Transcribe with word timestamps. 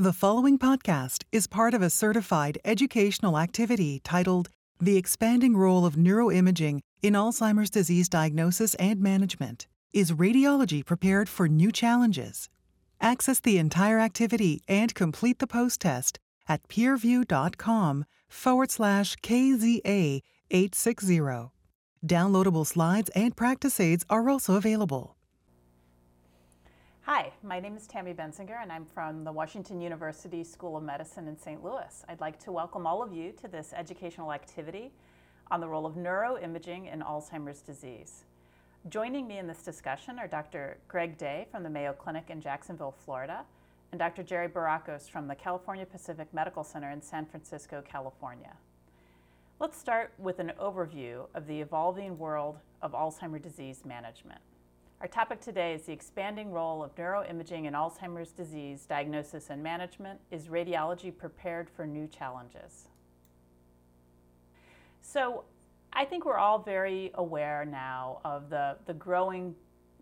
The 0.00 0.14
following 0.14 0.58
podcast 0.58 1.24
is 1.30 1.46
part 1.46 1.74
of 1.74 1.82
a 1.82 1.90
certified 1.90 2.56
educational 2.64 3.38
activity 3.38 4.00
titled 4.02 4.48
The 4.80 4.96
Expanding 4.96 5.58
Role 5.58 5.84
of 5.84 5.94
Neuroimaging 5.94 6.80
in 7.02 7.12
Alzheimer's 7.12 7.68
Disease 7.68 8.08
Diagnosis 8.08 8.74
and 8.76 8.98
Management. 8.98 9.66
Is 9.92 10.12
radiology 10.12 10.82
prepared 10.82 11.28
for 11.28 11.48
new 11.48 11.70
challenges? 11.70 12.48
Access 13.02 13.40
the 13.40 13.58
entire 13.58 13.98
activity 13.98 14.62
and 14.66 14.94
complete 14.94 15.38
the 15.38 15.46
post 15.46 15.82
test 15.82 16.18
at 16.48 16.66
peerview.com 16.68 18.06
forward 18.26 18.70
slash 18.70 19.16
KZA 19.16 20.22
860. 20.50 21.50
Downloadable 22.06 22.66
slides 22.66 23.10
and 23.10 23.36
practice 23.36 23.78
aids 23.78 24.06
are 24.08 24.30
also 24.30 24.54
available. 24.54 25.18
Hi, 27.12 27.32
my 27.42 27.58
name 27.58 27.76
is 27.76 27.88
Tammy 27.88 28.14
Benzinger, 28.14 28.62
and 28.62 28.70
I'm 28.70 28.84
from 28.84 29.24
the 29.24 29.32
Washington 29.32 29.80
University 29.80 30.44
School 30.44 30.76
of 30.76 30.84
Medicine 30.84 31.26
in 31.26 31.36
St. 31.36 31.60
Louis. 31.60 32.04
I'd 32.08 32.20
like 32.20 32.38
to 32.44 32.52
welcome 32.52 32.86
all 32.86 33.02
of 33.02 33.12
you 33.12 33.32
to 33.32 33.48
this 33.48 33.72
educational 33.76 34.32
activity 34.32 34.92
on 35.50 35.58
the 35.58 35.66
role 35.66 35.86
of 35.86 35.96
neuroimaging 35.96 36.92
in 36.92 37.00
Alzheimer's 37.00 37.62
disease. 37.62 38.26
Joining 38.88 39.26
me 39.26 39.38
in 39.38 39.48
this 39.48 39.64
discussion 39.64 40.20
are 40.20 40.28
Dr. 40.28 40.78
Greg 40.86 41.18
Day 41.18 41.48
from 41.50 41.64
the 41.64 41.68
Mayo 41.68 41.94
Clinic 41.94 42.26
in 42.30 42.40
Jacksonville, 42.40 42.94
Florida, 43.04 43.44
and 43.90 43.98
Dr. 43.98 44.22
Jerry 44.22 44.48
Barakos 44.48 45.10
from 45.10 45.26
the 45.26 45.34
California 45.34 45.86
Pacific 45.86 46.32
Medical 46.32 46.62
Center 46.62 46.92
in 46.92 47.02
San 47.02 47.26
Francisco, 47.26 47.82
California. 47.84 48.52
Let's 49.58 49.76
start 49.76 50.12
with 50.16 50.38
an 50.38 50.52
overview 50.62 51.26
of 51.34 51.48
the 51.48 51.60
evolving 51.60 52.18
world 52.18 52.60
of 52.82 52.92
Alzheimer's 52.92 53.42
disease 53.42 53.82
management. 53.84 54.40
Our 55.00 55.08
topic 55.08 55.40
today 55.40 55.72
is 55.72 55.84
the 55.84 55.94
expanding 55.94 56.52
role 56.52 56.84
of 56.84 56.94
neuroimaging 56.94 57.64
in 57.64 57.72
Alzheimer's 57.72 58.32
disease 58.32 58.84
diagnosis 58.84 59.48
and 59.48 59.62
management. 59.62 60.20
Is 60.30 60.48
radiology 60.48 61.16
prepared 61.16 61.70
for 61.70 61.86
new 61.86 62.06
challenges? 62.06 62.86
So, 65.00 65.44
I 65.94 66.04
think 66.04 66.26
we're 66.26 66.36
all 66.36 66.58
very 66.58 67.12
aware 67.14 67.64
now 67.64 68.20
of 68.26 68.50
the, 68.50 68.76
the 68.84 68.92
growing 68.92 69.54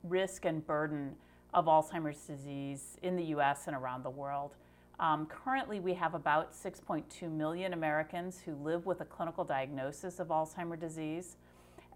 risk 0.03 0.45
and 0.45 0.67
burden 0.67 1.15
of 1.55 1.67
Alzheimer's 1.67 2.27
disease 2.27 2.99
in 3.01 3.15
the 3.15 3.27
US 3.27 3.69
and 3.69 3.77
around 3.77 4.03
the 4.03 4.11
world. 4.11 4.57
Um, 4.99 5.27
currently, 5.27 5.79
we 5.79 5.95
have 5.95 6.15
about 6.15 6.53
6.2 6.53 7.31
million 7.31 7.73
Americans 7.73 8.41
who 8.45 8.57
live 8.57 8.85
with 8.85 9.01
a 9.01 9.05
clinical 9.05 9.45
diagnosis 9.45 10.19
of 10.19 10.27
Alzheimer's 10.27 10.81
disease, 10.81 11.37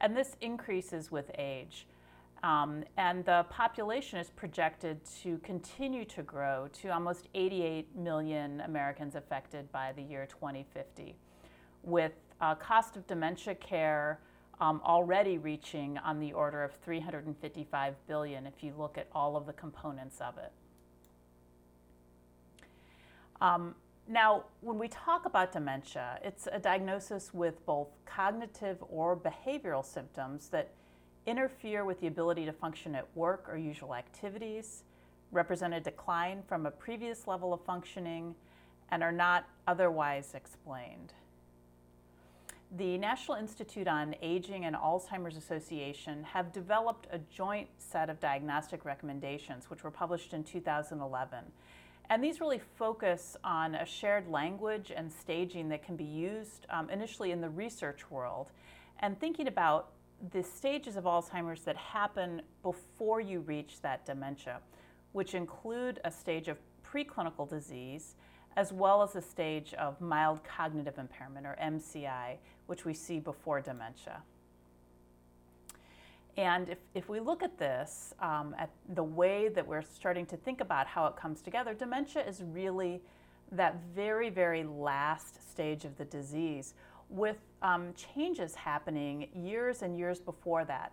and 0.00 0.16
this 0.16 0.36
increases 0.40 1.10
with 1.10 1.32
age. 1.36 1.88
Um, 2.42 2.82
and 2.96 3.24
the 3.24 3.46
population 3.50 4.18
is 4.18 4.30
projected 4.30 5.00
to 5.22 5.38
continue 5.38 6.04
to 6.06 6.22
grow 6.22 6.68
to 6.80 6.88
almost 6.88 7.28
88 7.34 7.94
million 7.94 8.60
Americans 8.62 9.14
affected 9.14 9.70
by 9.70 9.92
the 9.92 10.02
year 10.02 10.26
2050, 10.26 11.14
with 11.84 12.12
uh, 12.40 12.56
cost 12.56 12.96
of 12.96 13.06
dementia 13.06 13.54
care 13.54 14.18
um, 14.60 14.80
already 14.84 15.38
reaching 15.38 15.98
on 15.98 16.18
the 16.18 16.32
order 16.32 16.64
of 16.64 16.72
355 16.84 17.94
billion 18.08 18.46
if 18.46 18.62
you 18.62 18.74
look 18.76 18.98
at 18.98 19.06
all 19.12 19.36
of 19.36 19.46
the 19.46 19.52
components 19.52 20.20
of 20.20 20.36
it. 20.38 20.52
Um, 23.40 23.74
now, 24.08 24.44
when 24.60 24.78
we 24.78 24.88
talk 24.88 25.26
about 25.26 25.52
dementia, 25.52 26.18
it's 26.24 26.48
a 26.50 26.58
diagnosis 26.58 27.32
with 27.32 27.64
both 27.66 27.88
cognitive 28.04 28.82
or 28.88 29.16
behavioral 29.16 29.84
symptoms 29.84 30.48
that 30.48 30.72
interfere 31.26 31.84
with 31.84 32.00
the 32.00 32.06
ability 32.06 32.44
to 32.46 32.52
function 32.52 32.94
at 32.94 33.06
work 33.14 33.46
or 33.48 33.56
usual 33.56 33.94
activities, 33.94 34.84
represent 35.30 35.74
a 35.74 35.80
decline 35.80 36.42
from 36.46 36.66
a 36.66 36.70
previous 36.70 37.26
level 37.26 37.52
of 37.52 37.60
functioning, 37.64 38.34
and 38.90 39.02
are 39.02 39.12
not 39.12 39.46
otherwise 39.66 40.34
explained. 40.34 41.14
The 42.76 42.96
National 42.98 43.36
Institute 43.36 43.88
on 43.88 44.14
Aging 44.22 44.64
and 44.64 44.74
Alzheimer's 44.74 45.36
Association 45.36 46.24
have 46.24 46.52
developed 46.52 47.06
a 47.10 47.18
joint 47.18 47.68
set 47.78 48.08
of 48.08 48.20
diagnostic 48.20 48.84
recommendations, 48.84 49.68
which 49.68 49.84
were 49.84 49.90
published 49.90 50.32
in 50.32 50.42
2011. 50.42 51.38
And 52.08 52.22
these 52.22 52.40
really 52.40 52.60
focus 52.76 53.36
on 53.44 53.74
a 53.74 53.86
shared 53.86 54.28
language 54.28 54.92
and 54.94 55.10
staging 55.12 55.68
that 55.70 55.84
can 55.84 55.96
be 55.96 56.04
used 56.04 56.66
um, 56.70 56.90
initially 56.90 57.30
in 57.30 57.40
the 57.40 57.48
research 57.48 58.10
world 58.10 58.50
and 59.00 59.18
thinking 59.18 59.48
about 59.48 59.90
the 60.30 60.42
stages 60.42 60.96
of 60.96 61.04
Alzheimer's 61.04 61.62
that 61.62 61.76
happen 61.76 62.42
before 62.62 63.20
you 63.20 63.40
reach 63.40 63.80
that 63.82 64.04
dementia, 64.06 64.60
which 65.12 65.34
include 65.34 66.00
a 66.04 66.10
stage 66.10 66.48
of 66.48 66.58
preclinical 66.84 67.48
disease 67.48 68.14
as 68.56 68.72
well 68.72 69.02
as 69.02 69.16
a 69.16 69.22
stage 69.22 69.72
of 69.74 70.00
mild 70.00 70.44
cognitive 70.44 70.98
impairment 70.98 71.46
or 71.46 71.56
MCI, 71.62 72.36
which 72.66 72.84
we 72.84 72.92
see 72.92 73.18
before 73.18 73.60
dementia. 73.60 74.22
And 76.36 76.68
if, 76.68 76.78
if 76.94 77.08
we 77.08 77.20
look 77.20 77.42
at 77.42 77.58
this, 77.58 78.14
um, 78.20 78.54
at 78.58 78.70
the 78.94 79.02
way 79.02 79.48
that 79.48 79.66
we're 79.66 79.82
starting 79.82 80.26
to 80.26 80.36
think 80.36 80.60
about 80.60 80.86
how 80.86 81.06
it 81.06 81.16
comes 81.16 81.42
together, 81.42 81.74
dementia 81.74 82.26
is 82.26 82.42
really 82.46 83.02
that 83.50 83.76
very, 83.94 84.30
very 84.30 84.64
last 84.64 85.50
stage 85.50 85.84
of 85.84 85.96
the 85.98 86.06
disease 86.06 86.74
with 87.10 87.36
um, 87.62 87.94
changes 87.94 88.54
happening 88.54 89.28
years 89.34 89.82
and 89.82 89.96
years 89.96 90.20
before 90.20 90.64
that, 90.64 90.92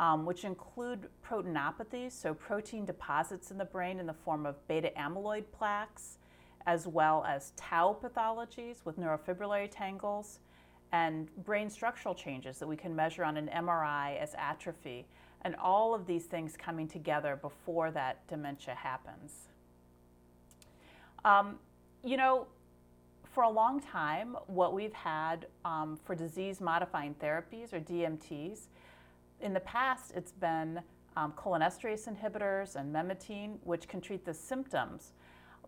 um, 0.00 0.26
which 0.26 0.44
include 0.44 1.08
proteinopathies, 1.24 2.12
so 2.12 2.34
protein 2.34 2.84
deposits 2.84 3.50
in 3.50 3.58
the 3.58 3.64
brain 3.64 3.98
in 3.98 4.06
the 4.06 4.14
form 4.14 4.46
of 4.46 4.66
beta 4.66 4.90
amyloid 4.98 5.44
plaques, 5.52 6.18
as 6.66 6.86
well 6.86 7.24
as 7.28 7.52
tau 7.56 7.96
pathologies 8.02 8.84
with 8.84 8.98
neurofibrillary 8.98 9.68
tangles, 9.70 10.40
and 10.92 11.28
brain 11.44 11.68
structural 11.68 12.14
changes 12.14 12.58
that 12.58 12.66
we 12.66 12.76
can 12.76 12.94
measure 12.94 13.24
on 13.24 13.36
an 13.36 13.48
MRI 13.54 14.18
as 14.18 14.34
atrophy, 14.38 15.06
and 15.42 15.54
all 15.56 15.94
of 15.94 16.06
these 16.06 16.24
things 16.24 16.56
coming 16.56 16.88
together 16.88 17.36
before 17.36 17.90
that 17.90 18.26
dementia 18.28 18.74
happens. 18.74 19.48
Um, 21.24 21.58
you 22.04 22.16
know, 22.16 22.46
for 23.36 23.42
a 23.42 23.50
long 23.50 23.78
time, 23.80 24.34
what 24.46 24.72
we've 24.72 24.94
had 24.94 25.46
um, 25.66 25.98
for 26.04 26.14
disease 26.14 26.58
modifying 26.58 27.14
therapies 27.22 27.74
or 27.74 27.80
DMTs, 27.80 28.68
in 29.42 29.52
the 29.52 29.60
past 29.60 30.10
it's 30.16 30.32
been 30.32 30.80
um, 31.18 31.34
cholinesterase 31.36 32.08
inhibitors 32.08 32.76
and 32.76 32.90
memantine, 32.90 33.58
which 33.62 33.88
can 33.88 34.00
treat 34.00 34.24
the 34.24 34.32
symptoms, 34.32 35.12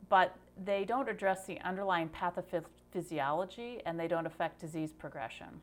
but 0.09 0.35
they 0.65 0.87
don't 0.87 1.11
address 1.11 1.45
the 1.45 1.61
underlying 1.61 2.09
pathophysiology 2.09 3.83
and 3.85 4.01
they 4.01 4.09
don't 4.09 4.25
affect 4.25 4.59
disease 4.59 4.95
progression. 4.95 5.61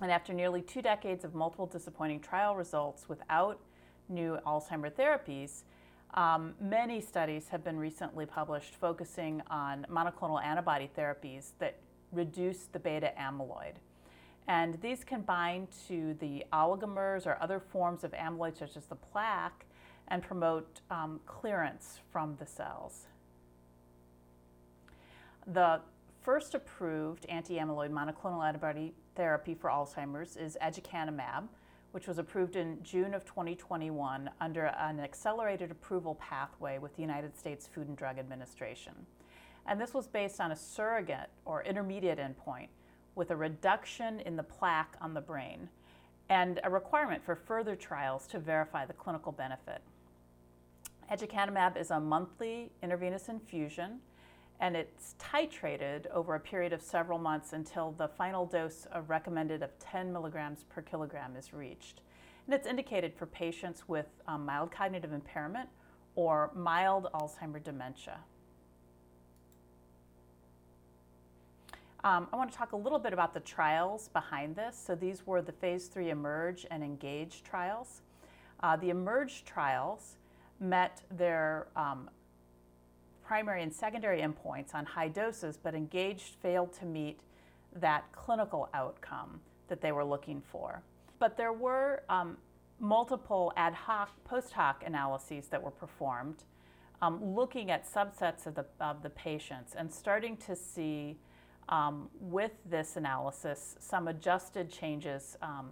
And 0.00 0.10
after 0.10 0.32
nearly 0.32 0.62
two 0.62 0.80
decades 0.80 1.22
of 1.22 1.34
multiple 1.34 1.66
disappointing 1.66 2.20
trial 2.20 2.56
results 2.56 3.10
without 3.10 3.60
new 4.08 4.38
Alzheimer 4.46 4.90
therapies, 4.90 5.64
um, 6.14 6.54
many 6.60 7.00
studies 7.00 7.48
have 7.48 7.62
been 7.62 7.78
recently 7.78 8.26
published 8.26 8.74
focusing 8.74 9.42
on 9.48 9.86
monoclonal 9.90 10.42
antibody 10.42 10.90
therapies 10.96 11.50
that 11.58 11.76
reduce 12.12 12.64
the 12.64 12.78
beta 12.78 13.12
amyloid. 13.18 13.74
And 14.48 14.80
these 14.82 15.04
can 15.04 15.20
bind 15.20 15.68
to 15.86 16.14
the 16.14 16.44
oligomers 16.52 17.26
or 17.26 17.38
other 17.40 17.60
forms 17.60 18.02
of 18.02 18.10
amyloid, 18.12 18.58
such 18.58 18.76
as 18.76 18.86
the 18.86 18.96
plaque, 18.96 19.66
and 20.08 20.22
promote 20.22 20.80
um, 20.90 21.20
clearance 21.26 22.00
from 22.10 22.36
the 22.40 22.46
cells. 22.46 23.06
The 25.46 25.80
first 26.20 26.54
approved 26.54 27.26
anti 27.26 27.58
amyloid 27.58 27.90
monoclonal 27.90 28.46
antibody 28.46 28.92
therapy 29.14 29.54
for 29.54 29.70
Alzheimer's 29.70 30.36
is 30.36 30.58
aducanumab, 30.60 31.44
which 31.92 32.06
was 32.06 32.18
approved 32.18 32.56
in 32.56 32.78
June 32.82 33.14
of 33.14 33.24
2021 33.24 34.30
under 34.40 34.66
an 34.66 35.00
accelerated 35.00 35.70
approval 35.70 36.14
pathway 36.16 36.78
with 36.78 36.94
the 36.96 37.02
United 37.02 37.36
States 37.36 37.66
Food 37.66 37.88
and 37.88 37.96
Drug 37.96 38.18
Administration. 38.18 38.94
And 39.66 39.80
this 39.80 39.92
was 39.94 40.06
based 40.06 40.40
on 40.40 40.52
a 40.52 40.56
surrogate 40.56 41.30
or 41.44 41.62
intermediate 41.62 42.18
endpoint 42.18 42.68
with 43.14 43.30
a 43.30 43.36
reduction 43.36 44.20
in 44.20 44.36
the 44.36 44.42
plaque 44.42 44.96
on 45.00 45.14
the 45.14 45.20
brain 45.20 45.68
and 46.28 46.60
a 46.62 46.70
requirement 46.70 47.24
for 47.24 47.34
further 47.34 47.74
trials 47.74 48.26
to 48.28 48.38
verify 48.38 48.86
the 48.86 48.92
clinical 48.92 49.32
benefit. 49.32 49.82
Aducanumab 51.10 51.76
is 51.76 51.90
a 51.90 51.98
monthly 51.98 52.70
intravenous 52.82 53.28
infusion 53.28 53.98
and 54.60 54.76
it's 54.76 55.14
titrated 55.18 56.06
over 56.12 56.34
a 56.34 56.40
period 56.40 56.72
of 56.72 56.82
several 56.82 57.18
months 57.18 57.54
until 57.54 57.92
the 57.92 58.08
final 58.08 58.44
dose 58.44 58.86
of 58.92 59.08
recommended 59.08 59.62
of 59.62 59.70
10 59.78 60.12
milligrams 60.12 60.64
per 60.64 60.82
kilogram 60.82 61.34
is 61.34 61.54
reached. 61.54 62.02
And 62.46 62.54
it's 62.54 62.66
indicated 62.66 63.14
for 63.14 63.26
patients 63.26 63.84
with 63.88 64.06
um, 64.28 64.44
mild 64.44 64.70
cognitive 64.70 65.12
impairment 65.12 65.68
or 66.14 66.50
mild 66.54 67.08
Alzheimer 67.14 67.62
dementia. 67.62 68.18
Um, 72.02 72.28
I 72.32 72.36
want 72.36 72.50
to 72.50 72.56
talk 72.56 72.72
a 72.72 72.76
little 72.76 72.98
bit 72.98 73.12
about 73.12 73.34
the 73.34 73.40
trials 73.40 74.08
behind 74.08 74.56
this. 74.56 74.82
So 74.86 74.94
these 74.94 75.26
were 75.26 75.42
the 75.42 75.52
phase 75.52 75.86
three 75.86 76.10
eMERGE 76.10 76.66
and 76.70 76.82
ENGAGE 76.82 77.42
trials. 77.42 78.02
Uh, 78.62 78.76
the 78.76 78.90
eMERGE 78.90 79.44
trials 79.44 80.16
met 80.60 81.02
their 81.10 81.68
um, 81.76 82.10
primary 83.30 83.62
and 83.62 83.72
secondary 83.72 84.22
endpoints 84.22 84.74
on 84.74 84.84
high 84.84 85.06
doses, 85.06 85.56
but 85.56 85.72
engaged 85.72 86.34
failed 86.42 86.72
to 86.72 86.84
meet 86.84 87.20
that 87.76 88.02
clinical 88.10 88.68
outcome 88.74 89.38
that 89.68 89.80
they 89.80 89.92
were 89.92 90.02
looking 90.02 90.42
for. 90.50 90.82
But 91.20 91.36
there 91.36 91.52
were 91.52 92.02
um, 92.08 92.38
multiple 92.80 93.52
ad 93.56 93.72
hoc, 93.72 94.10
post 94.24 94.52
hoc 94.52 94.82
analyses 94.84 95.46
that 95.46 95.62
were 95.62 95.70
performed 95.70 96.42
um, 97.00 97.24
looking 97.24 97.70
at 97.70 97.88
subsets 97.88 98.48
of 98.48 98.56
the, 98.56 98.66
of 98.80 99.00
the 99.00 99.10
patients 99.10 99.76
and 99.78 99.92
starting 99.92 100.36
to 100.38 100.56
see 100.56 101.16
um, 101.68 102.08
with 102.18 102.50
this 102.68 102.96
analysis 102.96 103.76
some 103.78 104.08
adjusted 104.08 104.72
changes 104.72 105.36
um, 105.40 105.70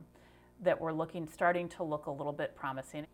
that 0.63 0.81
were 0.81 0.93
looking, 0.93 1.27
starting 1.27 1.69
to 1.71 1.83
look 1.83 2.07
a 2.07 2.11
little 2.13 2.33
bit 2.33 2.55
promising. 2.55 3.05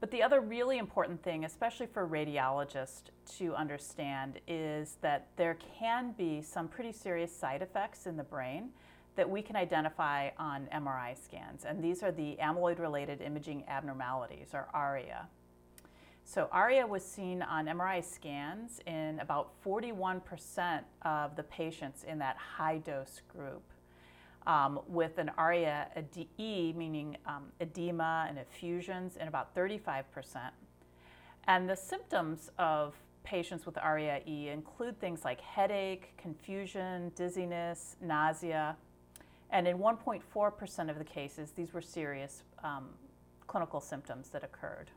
But 0.00 0.12
the 0.12 0.22
other 0.22 0.40
really 0.40 0.78
important 0.78 1.22
thing, 1.22 1.44
especially 1.44 1.86
for 1.86 2.06
radiologists 2.06 3.02
to 3.38 3.54
understand, 3.54 4.38
is 4.46 4.96
that 5.00 5.26
there 5.36 5.58
can 5.78 6.12
be 6.12 6.40
some 6.40 6.68
pretty 6.68 6.92
serious 6.92 7.34
side 7.34 7.62
effects 7.62 8.06
in 8.06 8.16
the 8.16 8.22
brain 8.22 8.70
that 9.16 9.28
we 9.28 9.42
can 9.42 9.56
identify 9.56 10.30
on 10.38 10.68
MRI 10.72 11.16
scans. 11.20 11.64
And 11.64 11.82
these 11.82 12.04
are 12.04 12.12
the 12.12 12.36
amyloid 12.40 12.78
related 12.78 13.20
imaging 13.20 13.64
abnormalities, 13.66 14.50
or 14.54 14.68
ARIA. 14.72 15.26
So, 16.24 16.48
ARIA 16.52 16.86
was 16.86 17.04
seen 17.04 17.42
on 17.42 17.66
MRI 17.66 18.04
scans 18.04 18.80
in 18.86 19.18
about 19.18 19.50
41% 19.64 20.82
of 21.02 21.34
the 21.34 21.42
patients 21.42 22.04
in 22.04 22.18
that 22.18 22.36
high 22.36 22.78
dose 22.78 23.22
group 23.34 23.62
um, 24.48 24.80
with 24.88 25.18
an 25.18 25.30
ARIA 25.36 25.86
E, 26.38 26.72
meaning 26.74 27.16
um, 27.26 27.44
edema 27.60 28.26
and 28.28 28.38
effusions, 28.38 29.16
in 29.16 29.28
about 29.28 29.54
35%. 29.54 30.04
And 31.46 31.68
the 31.68 31.76
symptoms 31.76 32.50
of 32.58 32.94
patients 33.22 33.66
with 33.66 33.76
ARIA 33.76 34.22
E 34.26 34.48
include 34.48 34.98
things 34.98 35.24
like 35.24 35.40
headache, 35.40 36.16
confusion, 36.16 37.12
dizziness, 37.14 37.96
nausea. 38.00 38.74
And 39.50 39.68
in 39.68 39.78
1.4% 39.78 40.90
of 40.90 40.98
the 40.98 41.04
cases, 41.04 41.50
these 41.52 41.74
were 41.74 41.82
serious 41.82 42.42
um, 42.64 42.88
clinical 43.46 43.80
symptoms 43.80 44.30
that 44.30 44.42
occurred. 44.42 44.90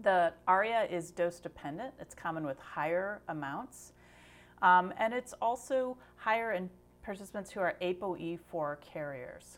The 0.00 0.32
ARIA 0.46 0.84
is 0.84 1.10
dose 1.10 1.40
dependent, 1.40 1.92
it's 2.00 2.14
common 2.14 2.46
with 2.46 2.58
higher 2.60 3.20
amounts. 3.28 3.92
Um, 4.62 4.92
and 4.96 5.12
it's 5.12 5.32
also 5.40 5.96
higher 6.16 6.52
in 6.52 6.70
participants 7.08 7.50
who 7.50 7.60
are 7.60 7.74
ApoE4 7.80 8.78
carriers. 8.82 9.56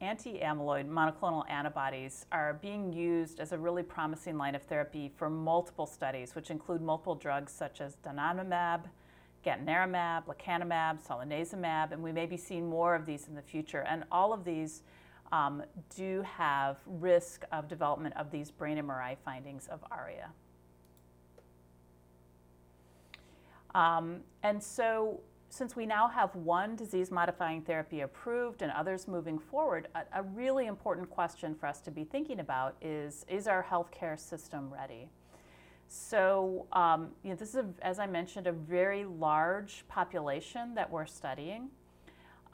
Anti 0.00 0.40
amyloid 0.40 0.88
monoclonal 0.88 1.48
antibodies 1.48 2.26
are 2.32 2.54
being 2.54 2.92
used 2.92 3.38
as 3.38 3.52
a 3.52 3.58
really 3.58 3.84
promising 3.84 4.36
line 4.36 4.56
of 4.56 4.62
therapy 4.64 5.12
for 5.14 5.30
multiple 5.30 5.86
studies, 5.86 6.34
which 6.34 6.50
include 6.50 6.82
multiple 6.82 7.14
drugs 7.14 7.52
such 7.52 7.80
as 7.80 7.94
donanemab, 8.04 8.86
gantenerumab, 9.46 10.24
lecanemab, 10.26 11.00
solanezumab, 11.00 11.92
and 11.92 12.02
we 12.02 12.10
may 12.10 12.26
be 12.26 12.36
seeing 12.36 12.68
more 12.68 12.96
of 12.96 13.06
these 13.06 13.28
in 13.28 13.36
the 13.36 13.42
future. 13.42 13.86
And 13.88 14.02
all 14.10 14.32
of 14.32 14.44
these 14.44 14.82
um, 15.30 15.62
do 15.94 16.22
have 16.22 16.78
risk 16.86 17.44
of 17.52 17.68
development 17.68 18.16
of 18.16 18.32
these 18.32 18.50
brain 18.50 18.78
MRI 18.78 19.16
findings 19.24 19.68
of 19.68 19.84
ARIA. 19.92 20.28
Um, 23.76 24.22
and 24.42 24.60
so 24.60 25.20
since 25.52 25.76
we 25.76 25.84
now 25.84 26.08
have 26.08 26.34
one 26.34 26.74
disease 26.76 27.10
modifying 27.10 27.60
therapy 27.60 28.00
approved 28.00 28.62
and 28.62 28.72
others 28.72 29.06
moving 29.06 29.38
forward, 29.38 29.86
a, 29.94 30.20
a, 30.20 30.22
really 30.22 30.64
important 30.64 31.10
question 31.10 31.54
for 31.54 31.66
us 31.66 31.82
to 31.82 31.90
be 31.90 32.04
thinking 32.04 32.40
about 32.40 32.74
is 32.80 33.26
is 33.28 33.46
our 33.46 33.62
healthcare 33.62 34.18
system 34.18 34.72
ready? 34.72 35.10
So, 35.88 36.66
um, 36.72 37.08
you 37.22 37.28
know, 37.28 37.36
this 37.36 37.50
is, 37.50 37.56
a, 37.56 37.66
as 37.82 37.98
I 37.98 38.06
mentioned, 38.06 38.46
a 38.46 38.52
very 38.52 39.04
large 39.04 39.84
population 39.88 40.74
that 40.74 40.90
we're 40.90 41.04
studying. 41.04 41.68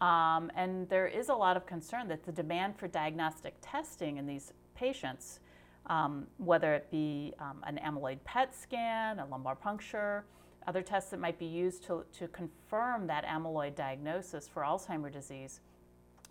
Um, 0.00 0.50
and 0.56 0.88
there 0.88 1.06
is 1.06 1.28
a 1.28 1.34
lot 1.34 1.56
of 1.56 1.66
concern 1.66 2.08
that 2.08 2.24
the 2.24 2.32
demand 2.32 2.76
for 2.76 2.88
diagnostic 2.88 3.54
testing 3.62 4.16
in 4.16 4.26
these 4.26 4.52
patients, 4.74 5.38
um, 5.86 6.26
whether 6.38 6.74
it 6.74 6.90
be 6.90 7.32
um, 7.38 7.62
an 7.64 7.78
amyloid 7.80 8.18
PET 8.24 8.52
scan, 8.56 9.20
a 9.20 9.26
lumbar 9.26 9.54
puncture, 9.54 10.24
other 10.66 10.82
tests 10.82 11.10
that 11.10 11.20
might 11.20 11.38
be 11.38 11.46
used 11.46 11.84
to, 11.84 12.04
to 12.18 12.28
confirm 12.28 13.06
that 13.06 13.24
amyloid 13.24 13.74
diagnosis 13.74 14.48
for 14.48 14.62
Alzheimer's 14.62 15.14
disease, 15.14 15.60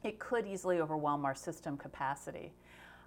it 0.03 0.19
could 0.19 0.45
easily 0.45 0.79
overwhelm 0.79 1.25
our 1.25 1.35
system 1.35 1.77
capacity. 1.77 2.53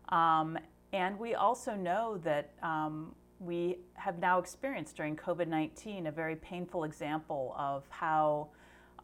Um, 0.08 0.58
and 0.92 1.18
we 1.18 1.34
also 1.34 1.74
know 1.74 2.18
that 2.24 2.52
um, 2.62 3.14
we 3.38 3.78
have 3.94 4.18
now 4.18 4.38
experienced 4.38 4.96
during 4.96 5.16
COVID 5.16 5.46
19 5.46 6.06
a 6.06 6.12
very 6.12 6.36
painful 6.36 6.84
example 6.84 7.54
of 7.56 7.84
how 7.88 8.48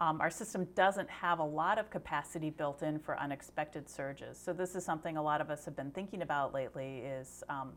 um, 0.01 0.21
our 0.21 0.31
system 0.31 0.67
doesn't 0.75 1.09
have 1.09 1.39
a 1.39 1.45
lot 1.45 1.79
of 1.79 1.91
capacity 1.91 2.51
built 2.51 2.83
in 2.83 2.99
for 2.99 3.19
unexpected 3.19 3.89
surges. 3.89 4.39
So 4.39 4.53
this 4.53 4.75
is 4.75 4.85
something 4.85 5.17
a 5.17 5.23
lot 5.23 5.41
of 5.41 5.51
us 5.51 5.65
have 5.65 5.75
been 5.75 5.91
thinking 5.91 6.23
about 6.23 6.53
lately 6.53 6.99
is 6.99 7.43
um, 7.49 7.73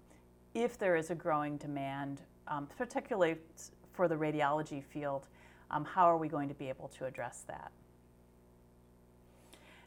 if 0.53 0.77
there 0.77 0.95
is 0.95 1.11
a 1.11 1.15
growing 1.15 1.57
demand, 1.57 2.21
um, 2.47 2.67
particularly 2.77 3.37
for 3.99 4.07
the 4.07 4.15
radiology 4.15 4.81
field, 4.81 5.27
um, 5.71 5.83
how 5.83 6.05
are 6.05 6.15
we 6.15 6.29
going 6.29 6.47
to 6.47 6.55
be 6.55 6.69
able 6.69 6.87
to 6.87 7.03
address 7.03 7.43
that? 7.47 7.69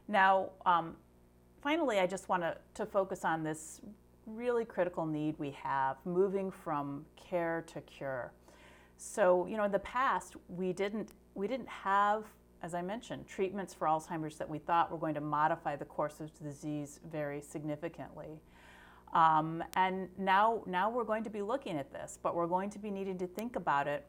Now, 0.06 0.50
um, 0.66 0.96
finally, 1.62 1.98
I 1.98 2.06
just 2.06 2.28
want 2.28 2.44
to 2.74 2.84
focus 2.84 3.24
on 3.24 3.42
this 3.42 3.80
really 4.26 4.66
critical 4.66 5.06
need 5.06 5.34
we 5.38 5.52
have 5.52 5.96
moving 6.04 6.50
from 6.50 7.06
care 7.16 7.64
to 7.68 7.80
cure. 7.80 8.34
So, 8.98 9.46
you 9.46 9.56
know, 9.56 9.64
in 9.64 9.72
the 9.72 9.78
past, 9.78 10.36
we 10.46 10.74
didn't, 10.74 11.14
we 11.34 11.48
didn't 11.48 11.70
have, 11.70 12.24
as 12.62 12.74
I 12.74 12.82
mentioned, 12.82 13.26
treatments 13.26 13.72
for 13.72 13.86
Alzheimer's 13.86 14.36
that 14.36 14.50
we 14.50 14.58
thought 14.58 14.92
were 14.92 14.98
going 14.98 15.14
to 15.14 15.22
modify 15.22 15.74
the 15.74 15.86
course 15.86 16.20
of 16.20 16.30
the 16.38 16.44
disease 16.44 17.00
very 17.10 17.40
significantly. 17.40 18.42
Um, 19.12 19.62
and 19.76 20.08
now, 20.18 20.62
now 20.66 20.90
we're 20.90 21.04
going 21.04 21.24
to 21.24 21.30
be 21.30 21.42
looking 21.42 21.76
at 21.76 21.92
this, 21.92 22.18
but 22.22 22.34
we're 22.34 22.46
going 22.46 22.70
to 22.70 22.78
be 22.78 22.90
needing 22.90 23.18
to 23.18 23.26
think 23.26 23.56
about 23.56 23.86
it 23.86 24.06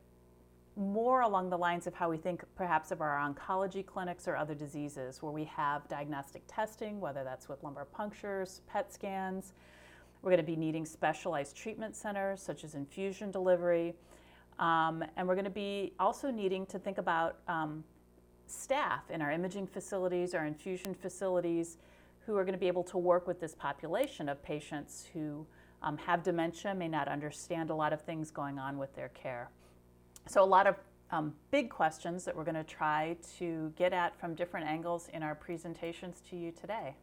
more 0.75 1.21
along 1.21 1.49
the 1.49 1.57
lines 1.57 1.85
of 1.85 1.93
how 1.93 2.09
we 2.09 2.17
think 2.17 2.43
perhaps 2.55 2.91
of 2.91 3.01
our 3.01 3.17
oncology 3.17 3.85
clinics 3.85 4.27
or 4.27 4.35
other 4.35 4.55
diseases 4.55 5.21
where 5.21 5.31
we 5.31 5.43
have 5.43 5.87
diagnostic 5.87 6.41
testing, 6.47 6.99
whether 6.99 7.23
that's 7.23 7.47
with 7.47 7.61
lumbar 7.63 7.85
punctures, 7.85 8.61
PET 8.67 8.91
scans. 8.91 9.53
We're 10.21 10.31
going 10.31 10.43
to 10.43 10.51
be 10.51 10.55
needing 10.55 10.85
specialized 10.85 11.55
treatment 11.55 11.95
centers 11.95 12.41
such 12.41 12.63
as 12.63 12.75
infusion 12.75 13.29
delivery. 13.29 13.93
Um, 14.57 15.03
and 15.17 15.27
we're 15.27 15.35
going 15.35 15.45
to 15.45 15.51
be 15.51 15.93
also 15.99 16.31
needing 16.31 16.65
to 16.67 16.79
think 16.79 16.97
about 16.97 17.39
um, 17.47 17.83
staff 18.47 19.09
in 19.11 19.21
our 19.21 19.31
imaging 19.31 19.67
facilities, 19.67 20.33
our 20.33 20.45
infusion 20.45 20.93
facilities, 20.93 21.77
who 22.25 22.35
are 22.37 22.43
going 22.43 22.53
to 22.53 22.59
be 22.59 22.67
able 22.67 22.83
to 22.83 22.97
work 22.97 23.27
with 23.27 23.39
this 23.39 23.53
population 23.53 24.29
of 24.29 24.41
patients 24.43 25.07
who 25.13 25.45
um, 25.81 25.97
have 25.97 26.23
dementia, 26.23 26.73
may 26.73 26.87
not 26.87 27.07
understand 27.07 27.69
a 27.69 27.75
lot 27.75 27.91
of 27.91 28.01
things 28.01 28.31
going 28.31 28.57
on 28.57 28.77
with 28.77 28.95
their 28.95 29.09
care. 29.09 29.49
So, 30.27 30.41
a 30.41 30.45
lot 30.45 30.67
of 30.67 30.75
um, 31.11 31.33
big 31.51 31.69
questions 31.69 32.23
that 32.23 32.35
we're 32.35 32.45
going 32.45 32.55
to 32.55 32.63
try 32.63 33.17
to 33.37 33.71
get 33.75 33.91
at 33.91 34.17
from 34.17 34.33
different 34.33 34.65
angles 34.65 35.09
in 35.13 35.21
our 35.21 35.35
presentations 35.35 36.21
to 36.29 36.37
you 36.37 36.51
today. 36.51 36.95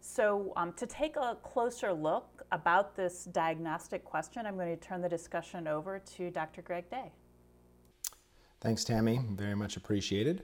So, 0.00 0.54
um, 0.56 0.72
to 0.74 0.86
take 0.86 1.16
a 1.16 1.36
closer 1.42 1.92
look 1.92 2.42
about 2.50 2.96
this 2.96 3.24
diagnostic 3.24 4.04
question, 4.04 4.46
I'm 4.46 4.56
going 4.56 4.74
to 4.74 4.82
turn 4.82 5.02
the 5.02 5.08
discussion 5.10 5.68
over 5.68 5.98
to 6.16 6.30
Dr. 6.30 6.62
Greg 6.62 6.88
Day. 6.88 7.12
Thanks, 8.62 8.84
Tammy. 8.84 9.20
Very 9.34 9.54
much 9.54 9.76
appreciated 9.76 10.42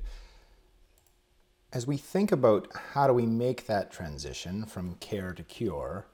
as 1.77 1.87
we 1.87 1.99
think 1.99 2.33
about 2.33 2.69
how 2.95 3.07
do 3.07 3.13
we 3.13 3.27
make 3.27 3.67
that 3.67 3.93
transition 3.93 4.65
from 4.65 4.95
care 4.95 5.35
to 5.35 5.43
cure, 5.43 6.07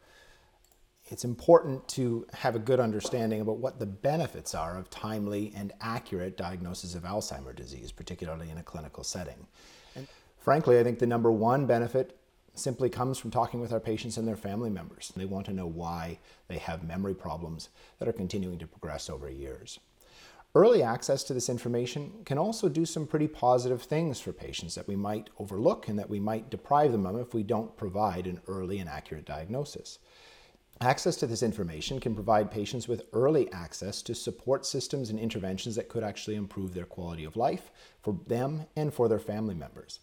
it's 1.04 1.24
important 1.24 1.86
to 1.86 2.26
have 2.32 2.56
a 2.56 2.58
good 2.58 2.80
understanding 2.80 3.40
about 3.40 3.58
what 3.58 3.78
the 3.78 3.86
benefits 3.86 4.56
are 4.56 4.76
of 4.76 4.90
timely 4.90 5.52
and 5.54 5.72
accurate 5.80 6.36
diagnosis 6.36 6.96
of 6.96 7.04
Alzheimer's 7.04 7.54
disease, 7.54 7.92
particularly 7.92 8.50
in 8.50 8.58
a 8.58 8.62
clinical 8.64 9.04
setting. 9.04 9.46
And 9.94 10.08
frankly, 10.36 10.80
I 10.80 10.82
think 10.82 10.98
the 10.98 11.06
number 11.06 11.30
one 11.30 11.64
benefit 11.64 12.18
simply 12.54 12.90
comes 12.90 13.20
from 13.20 13.30
talking 13.30 13.60
with 13.60 13.72
our 13.72 13.78
patients 13.78 14.16
and 14.16 14.26
their 14.26 14.34
family 14.34 14.68
members. 14.68 15.12
They 15.14 15.26
want 15.26 15.46
to 15.46 15.52
know 15.52 15.68
why 15.68 16.18
they 16.48 16.58
have 16.58 16.82
memory 16.82 17.14
problems 17.14 17.68
that 18.00 18.08
are 18.08 18.12
continuing 18.12 18.58
to 18.58 18.66
progress 18.66 19.08
over 19.08 19.30
years. 19.30 19.78
Early 20.54 20.82
access 20.82 21.24
to 21.24 21.32
this 21.34 21.48
information 21.48 22.12
can 22.26 22.36
also 22.36 22.68
do 22.68 22.84
some 22.84 23.06
pretty 23.06 23.26
positive 23.26 23.82
things 23.82 24.20
for 24.20 24.34
patients 24.34 24.74
that 24.74 24.86
we 24.86 24.96
might 24.96 25.30
overlook 25.38 25.88
and 25.88 25.98
that 25.98 26.10
we 26.10 26.20
might 26.20 26.50
deprive 26.50 26.92
them 26.92 27.06
of 27.06 27.18
if 27.18 27.32
we 27.32 27.42
don't 27.42 27.74
provide 27.74 28.26
an 28.26 28.42
early 28.46 28.78
and 28.78 28.88
accurate 28.88 29.24
diagnosis. 29.24 29.98
Access 30.82 31.16
to 31.16 31.26
this 31.26 31.42
information 31.42 32.00
can 32.00 32.14
provide 32.14 32.50
patients 32.50 32.86
with 32.86 33.06
early 33.14 33.50
access 33.50 34.02
to 34.02 34.14
support 34.14 34.66
systems 34.66 35.08
and 35.08 35.18
interventions 35.18 35.74
that 35.76 35.88
could 35.88 36.04
actually 36.04 36.36
improve 36.36 36.74
their 36.74 36.84
quality 36.84 37.24
of 37.24 37.36
life 37.36 37.70
for 38.02 38.18
them 38.26 38.66
and 38.76 38.92
for 38.92 39.08
their 39.08 39.18
family 39.18 39.54
members. 39.54 40.00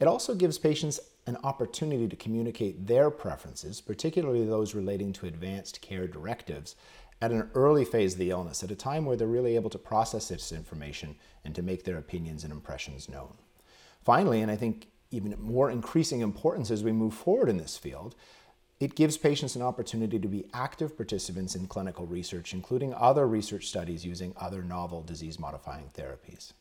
It 0.00 0.08
also 0.08 0.34
gives 0.34 0.58
patients 0.58 0.98
an 1.26 1.38
opportunity 1.44 2.08
to 2.08 2.16
communicate 2.16 2.88
their 2.88 3.10
preferences, 3.10 3.80
particularly 3.80 4.44
those 4.44 4.74
relating 4.74 5.12
to 5.14 5.26
advanced 5.26 5.80
care 5.80 6.08
directives, 6.08 6.74
at 7.24 7.30
an 7.30 7.48
early 7.54 7.86
phase 7.86 8.12
of 8.12 8.18
the 8.18 8.28
illness, 8.28 8.62
at 8.62 8.70
a 8.70 8.76
time 8.76 9.06
where 9.06 9.16
they're 9.16 9.26
really 9.26 9.54
able 9.54 9.70
to 9.70 9.78
process 9.78 10.28
this 10.28 10.52
information 10.52 11.16
and 11.42 11.54
to 11.54 11.62
make 11.62 11.82
their 11.82 11.96
opinions 11.96 12.44
and 12.44 12.52
impressions 12.52 13.08
known. 13.08 13.32
Finally, 14.04 14.42
and 14.42 14.50
I 14.50 14.56
think 14.56 14.88
even 15.10 15.34
more 15.40 15.70
increasing 15.70 16.20
importance 16.20 16.70
as 16.70 16.84
we 16.84 16.92
move 16.92 17.14
forward 17.14 17.48
in 17.48 17.56
this 17.56 17.78
field, 17.78 18.14
it 18.78 18.94
gives 18.94 19.16
patients 19.16 19.56
an 19.56 19.62
opportunity 19.62 20.18
to 20.18 20.28
be 20.28 20.44
active 20.52 20.98
participants 20.98 21.54
in 21.54 21.66
clinical 21.66 22.04
research, 22.04 22.52
including 22.52 22.92
other 22.92 23.26
research 23.26 23.68
studies 23.68 24.04
using 24.04 24.34
other 24.38 24.62
novel 24.62 25.02
disease 25.02 25.38
modifying 25.38 25.88
therapies. 25.96 26.52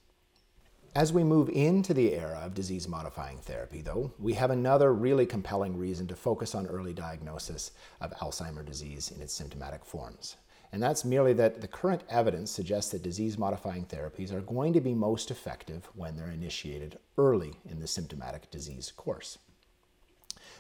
As 0.95 1.11
we 1.11 1.25
move 1.25 1.49
into 1.49 1.93
the 1.93 2.13
era 2.13 2.39
of 2.41 2.53
disease 2.53 2.87
modifying 2.87 3.39
therapy, 3.39 3.81
though, 3.81 4.13
we 4.17 4.33
have 4.35 4.51
another 4.51 4.93
really 4.93 5.25
compelling 5.25 5.75
reason 5.75 6.07
to 6.07 6.15
focus 6.15 6.55
on 6.55 6.67
early 6.67 6.93
diagnosis 6.93 7.71
of 7.99 8.13
Alzheimer's 8.13 8.67
disease 8.67 9.11
in 9.11 9.21
its 9.21 9.33
symptomatic 9.33 9.83
forms. 9.83 10.37
And 10.73 10.81
that's 10.81 11.05
merely 11.05 11.33
that 11.33 11.61
the 11.61 11.67
current 11.67 12.01
evidence 12.09 12.49
suggests 12.49 12.91
that 12.91 13.03
disease 13.03 13.37
modifying 13.37 13.85
therapies 13.85 14.33
are 14.33 14.41
going 14.41 14.73
to 14.73 14.81
be 14.81 14.95
most 14.95 15.29
effective 15.29 15.87
when 15.93 16.17
they're 16.17 16.31
initiated 16.31 16.97
early 17.15 17.53
in 17.69 17.79
the 17.79 17.85
symptomatic 17.85 18.49
disease 18.49 18.91
course. 18.97 19.37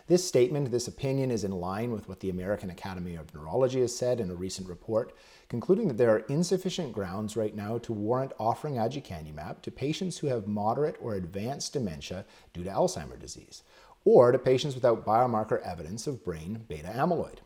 This 0.05 0.23
statement, 0.23 0.69
this 0.69 0.87
opinion, 0.87 1.31
is 1.31 1.43
in 1.43 1.51
line 1.51 1.91
with 1.91 2.07
what 2.07 2.19
the 2.19 2.29
American 2.29 2.69
Academy 2.69 3.15
of 3.15 3.33
Neurology 3.33 3.79
has 3.79 3.95
said 3.95 4.19
in 4.19 4.29
a 4.29 4.35
recent 4.35 4.69
report, 4.69 5.15
concluding 5.49 5.87
that 5.87 5.97
there 5.97 6.11
are 6.11 6.25
insufficient 6.29 6.93
grounds 6.93 7.35
right 7.35 7.55
now 7.55 7.79
to 7.79 7.91
warrant 7.91 8.33
offering 8.39 8.75
aducanumab 8.75 9.63
to 9.63 9.71
patients 9.71 10.19
who 10.19 10.27
have 10.27 10.45
moderate 10.45 10.97
or 11.01 11.15
advanced 11.15 11.73
dementia 11.73 12.23
due 12.53 12.63
to 12.63 12.69
Alzheimer's 12.69 13.19
disease, 13.19 13.63
or 14.05 14.31
to 14.31 14.37
patients 14.37 14.75
without 14.75 15.05
biomarker 15.05 15.59
evidence 15.63 16.05
of 16.05 16.23
brain 16.23 16.65
beta 16.67 16.89
amyloid. 16.89 17.39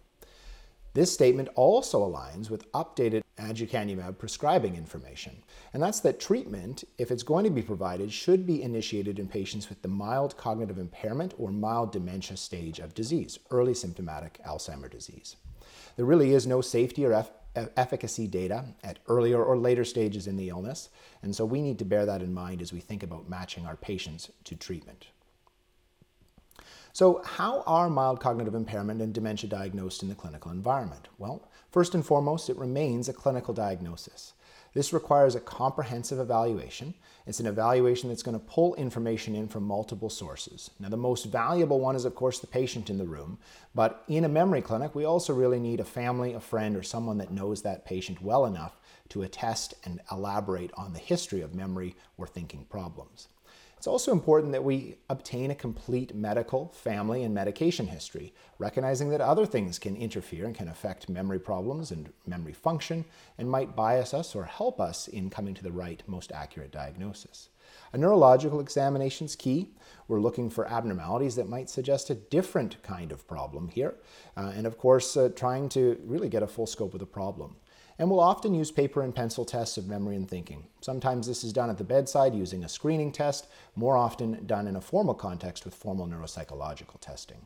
This 0.98 1.14
statement 1.14 1.50
also 1.54 2.04
aligns 2.04 2.50
with 2.50 2.72
updated 2.72 3.22
aducanumab 3.38 4.18
prescribing 4.18 4.76
information, 4.76 5.44
and 5.72 5.84
that's 5.84 6.00
that 6.00 6.20
treatment, 6.20 6.86
if 6.98 7.12
it's 7.12 7.22
going 7.22 7.44
to 7.44 7.52
be 7.52 7.62
provided, 7.62 8.12
should 8.12 8.48
be 8.48 8.64
initiated 8.64 9.20
in 9.20 9.28
patients 9.28 9.70
with 9.70 9.80
the 9.84 9.90
mild 9.90 10.36
cognitive 10.38 10.80
impairment 10.80 11.36
or 11.38 11.52
mild 11.52 11.92
dementia 11.92 12.36
stage 12.36 12.80
of 12.80 12.96
disease, 12.96 13.38
early 13.52 13.76
symptomatic 13.76 14.40
Alzheimer's 14.44 14.90
disease. 14.90 15.36
There 15.98 16.06
really 16.06 16.34
is 16.34 16.48
no 16.48 16.62
safety 16.62 17.06
or 17.06 17.28
efficacy 17.56 18.26
data 18.26 18.66
at 18.84 18.98
earlier 19.08 19.44
or 19.44 19.56
later 19.56 19.86
stages 19.86 20.26
in 20.26 20.36
the 20.36 20.50
illness, 20.50 20.90
and 21.22 21.36
so 21.36 21.46
we 21.46 21.62
need 21.62 21.78
to 21.78 21.86
bear 21.86 22.08
that 22.08 22.24
in 22.24 22.34
mind 22.34 22.60
as 22.60 22.74
we 22.74 22.80
think 22.80 23.04
about 23.04 23.30
matching 23.30 23.68
our 23.68 23.76
patients 23.76 24.32
to 24.46 24.56
treatment. 24.56 25.10
So, 26.98 27.22
how 27.24 27.62
are 27.68 27.92
mild 27.92 28.20
cognitive 28.20 28.56
impairment 28.56 29.04
and 29.04 29.14
dementia 29.14 29.48
diagnosed 29.48 30.02
in 30.02 30.10
the 30.10 30.16
clinical 30.16 30.50
environment? 30.50 31.10
Well, 31.20 31.48
first 31.70 31.94
and 31.94 32.04
foremost, 32.04 32.50
it 32.50 32.58
remains 32.58 33.08
a 33.08 33.14
clinical 33.14 33.54
diagnosis. 33.54 34.34
This 34.74 34.92
requires 34.92 35.36
a 35.36 35.40
comprehensive 35.40 36.18
evaluation. 36.18 36.96
It's 37.28 37.40
an 37.40 37.46
evaluation 37.46 38.10
that's 38.10 38.24
going 38.24 38.40
to 38.40 38.44
pull 38.44 38.74
information 38.74 39.36
in 39.36 39.48
from 39.48 39.62
multiple 39.62 40.10
sources. 40.10 40.72
Now, 40.80 40.90
the 40.90 40.98
most 40.98 41.26
valuable 41.26 41.80
one 41.80 41.96
is, 41.96 42.04
of 42.04 42.16
course, 42.16 42.40
the 42.40 42.48
patient 42.48 42.90
in 42.90 42.98
the 42.98 43.06
room, 43.06 43.38
but 43.76 44.04
in 44.08 44.26
a 44.26 44.28
memory 44.28 44.64
clinic, 44.64 44.96
we 44.96 45.06
also 45.06 45.36
really 45.36 45.60
need 45.60 45.80
a 45.80 45.86
family, 45.86 46.34
a 46.34 46.40
friend, 46.40 46.76
or 46.76 46.82
someone 46.82 47.20
that 47.20 47.30
knows 47.30 47.62
that 47.62 47.86
patient 47.86 48.24
well 48.24 48.44
enough 48.48 48.76
to 49.10 49.22
attest 49.22 49.76
and 49.84 50.02
elaborate 50.12 50.72
on 50.74 50.94
the 50.94 51.00
history 51.00 51.42
of 51.42 51.54
memory 51.54 51.96
or 52.18 52.26
thinking 52.26 52.66
problems. 52.66 53.28
It's 53.88 54.04
also 54.04 54.12
important 54.12 54.52
that 54.52 54.66
we 54.66 54.98
obtain 55.10 55.50
a 55.50 55.56
complete 55.56 56.14
medical, 56.14 56.74
family, 56.74 57.24
and 57.24 57.34
medication 57.34 57.88
history, 57.88 58.34
recognizing 58.60 59.08
that 59.12 59.22
other 59.22 59.46
things 59.46 59.80
can 59.80 59.96
interfere 59.96 60.46
and 60.46 60.54
can 60.54 60.68
affect 60.68 61.08
memory 61.08 61.40
problems 61.40 61.92
and 61.92 62.12
memory 62.26 62.52
function 62.52 63.06
and 63.38 63.50
might 63.50 63.78
bias 63.78 64.14
us 64.14 64.36
or 64.36 64.44
help 64.44 64.82
us 64.82 65.08
in 65.08 65.30
coming 65.30 65.54
to 65.54 65.64
the 65.64 65.72
right, 65.72 66.04
most 66.06 66.34
accurate 66.34 66.74
diagnosis. 66.74 67.48
A 67.94 67.98
neurological 67.98 68.60
examination 68.60 69.24
is 69.24 69.38
key. 69.38 69.70
We're 70.10 70.20
looking 70.20 70.50
for 70.50 70.68
abnormalities 70.68 71.38
that 71.38 71.48
might 71.48 71.70
suggest 71.70 72.10
a 72.10 72.16
different 72.16 72.84
kind 72.84 73.14
of 73.14 73.26
problem 73.26 73.70
here, 73.70 73.96
uh, 74.36 74.52
and 74.54 74.68
of 74.68 74.78
course, 74.78 75.16
uh, 75.16 75.30
trying 75.34 75.70
to 75.70 75.98
really 76.04 76.28
get 76.28 76.44
a 76.44 76.48
full 76.48 76.68
scope 76.68 76.94
of 76.94 77.00
the 77.00 77.06
problem 77.06 77.56
and 78.00 78.10
will 78.10 78.20
often 78.20 78.54
use 78.54 78.72
paper 78.72 79.02
and 79.02 79.16
pencil 79.16 79.46
tests 79.46 79.78
of 79.78 79.88
memory 79.88 80.16
and 80.16 80.30
thinking. 80.30 80.66
Sometimes 80.82 81.28
this 81.28 81.44
is 81.44 81.54
done 81.54 81.70
at 81.70 81.78
the 81.78 81.84
bedside 81.84 82.36
using 82.36 82.64
a 82.64 82.70
screening 82.70 83.12
test, 83.12 83.48
more 83.76 83.98
often 83.98 84.46
done 84.46 84.68
in 84.68 84.76
a 84.76 84.82
formal 84.82 85.16
context 85.16 85.66
with 85.66 85.74
formal 85.74 86.08
neuropsychological 86.08 87.00
testing. 87.00 87.46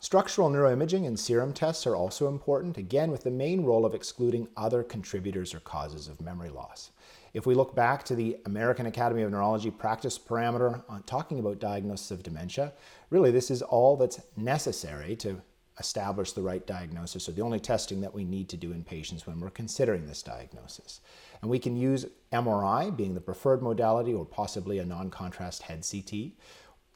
Structural 0.00 0.50
neuroimaging 0.50 1.06
and 1.06 1.16
serum 1.16 1.52
tests 1.52 1.86
are 1.86 1.94
also 1.94 2.26
important, 2.26 2.76
again 2.76 3.12
with 3.12 3.22
the 3.22 3.30
main 3.30 3.62
role 3.64 3.86
of 3.86 3.94
excluding 3.94 4.48
other 4.56 4.82
contributors 4.82 5.54
or 5.54 5.60
causes 5.60 6.08
of 6.08 6.20
memory 6.20 6.50
loss. 6.50 6.90
If 7.34 7.46
we 7.46 7.54
look 7.54 7.76
back 7.76 8.02
to 8.06 8.16
the 8.16 8.36
American 8.44 8.86
Academy 8.86 9.22
of 9.22 9.30
Neurology 9.30 9.70
practice 9.70 10.18
parameter 10.18 10.82
on 10.88 11.04
talking 11.04 11.38
about 11.38 11.60
diagnosis 11.60 12.10
of 12.10 12.24
dementia, 12.24 12.72
really 13.10 13.30
this 13.30 13.48
is 13.48 13.62
all 13.62 13.96
that's 13.96 14.20
necessary 14.36 15.14
to 15.16 15.40
establish 15.82 16.32
the 16.32 16.42
right 16.42 16.64
diagnosis 16.64 17.28
or 17.28 17.32
the 17.32 17.42
only 17.42 17.58
testing 17.58 18.00
that 18.00 18.14
we 18.14 18.24
need 18.24 18.48
to 18.48 18.56
do 18.56 18.70
in 18.70 18.84
patients 18.84 19.26
when 19.26 19.40
we're 19.40 19.50
considering 19.50 20.06
this 20.06 20.22
diagnosis. 20.22 21.00
And 21.40 21.50
we 21.50 21.58
can 21.58 21.76
use 21.76 22.06
MRI 22.32 22.96
being 22.96 23.14
the 23.14 23.20
preferred 23.20 23.62
modality 23.62 24.14
or 24.14 24.24
possibly 24.24 24.78
a 24.78 24.84
non 24.84 25.10
contrast 25.10 25.62
head 25.62 25.84
CT, 25.90 26.32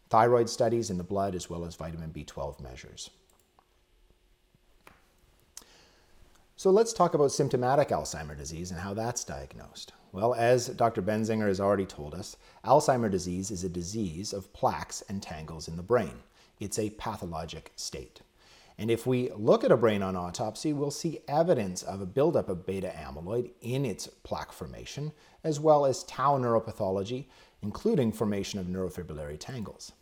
thyroid 0.08 0.48
studies 0.48 0.88
in 0.88 0.98
the 0.98 1.04
blood, 1.04 1.34
as 1.34 1.50
well 1.50 1.64
as 1.64 1.74
vitamin 1.74 2.12
B12 2.12 2.60
measures. 2.60 3.10
So 6.58 6.70
let's 6.70 6.92
talk 6.92 7.14
about 7.14 7.32
symptomatic 7.32 7.88
Alzheimer's 7.88 8.38
disease 8.38 8.70
and 8.70 8.80
how 8.80 8.94
that's 8.94 9.24
diagnosed. 9.24 9.92
Well, 10.12 10.32
as 10.32 10.68
Dr. 10.68 11.02
Benzinger 11.02 11.48
has 11.48 11.60
already 11.60 11.84
told 11.84 12.14
us, 12.14 12.36
Alzheimer's 12.64 13.10
disease 13.10 13.50
is 13.50 13.64
a 13.64 13.68
disease 13.68 14.32
of 14.32 14.52
plaques 14.54 15.02
and 15.08 15.22
tangles 15.22 15.68
in 15.68 15.76
the 15.76 15.82
brain. 15.82 16.22
It's 16.58 16.78
a 16.78 16.90
pathologic 16.90 17.72
state. 17.76 18.22
And 18.78 18.90
if 18.90 19.06
we 19.06 19.30
look 19.33 19.64
at 19.64 19.73
a 19.73 19.76
brain 19.76 20.02
on 20.02 20.16
autopsy, 20.16 20.73
we'll 20.73 20.90
see 20.90 21.21
evidence 21.28 21.83
of 21.83 22.00
a 22.00 22.06
buildup 22.06 22.49
of 22.49 22.66
beta 22.66 22.92
amyloid 22.95 23.50
in 23.62 23.87
its 23.87 24.06
plaque 24.06 24.52
formation, 24.52 25.12
as 25.42 25.59
well 25.59 25.87
as 25.87 26.04
tau 26.04 26.38
neuropathology, 26.38 27.26
including 27.62 28.12
formation 28.12 28.61
of 28.61 28.66
neurofibrillary 28.66 29.38
tangles. 29.40 29.92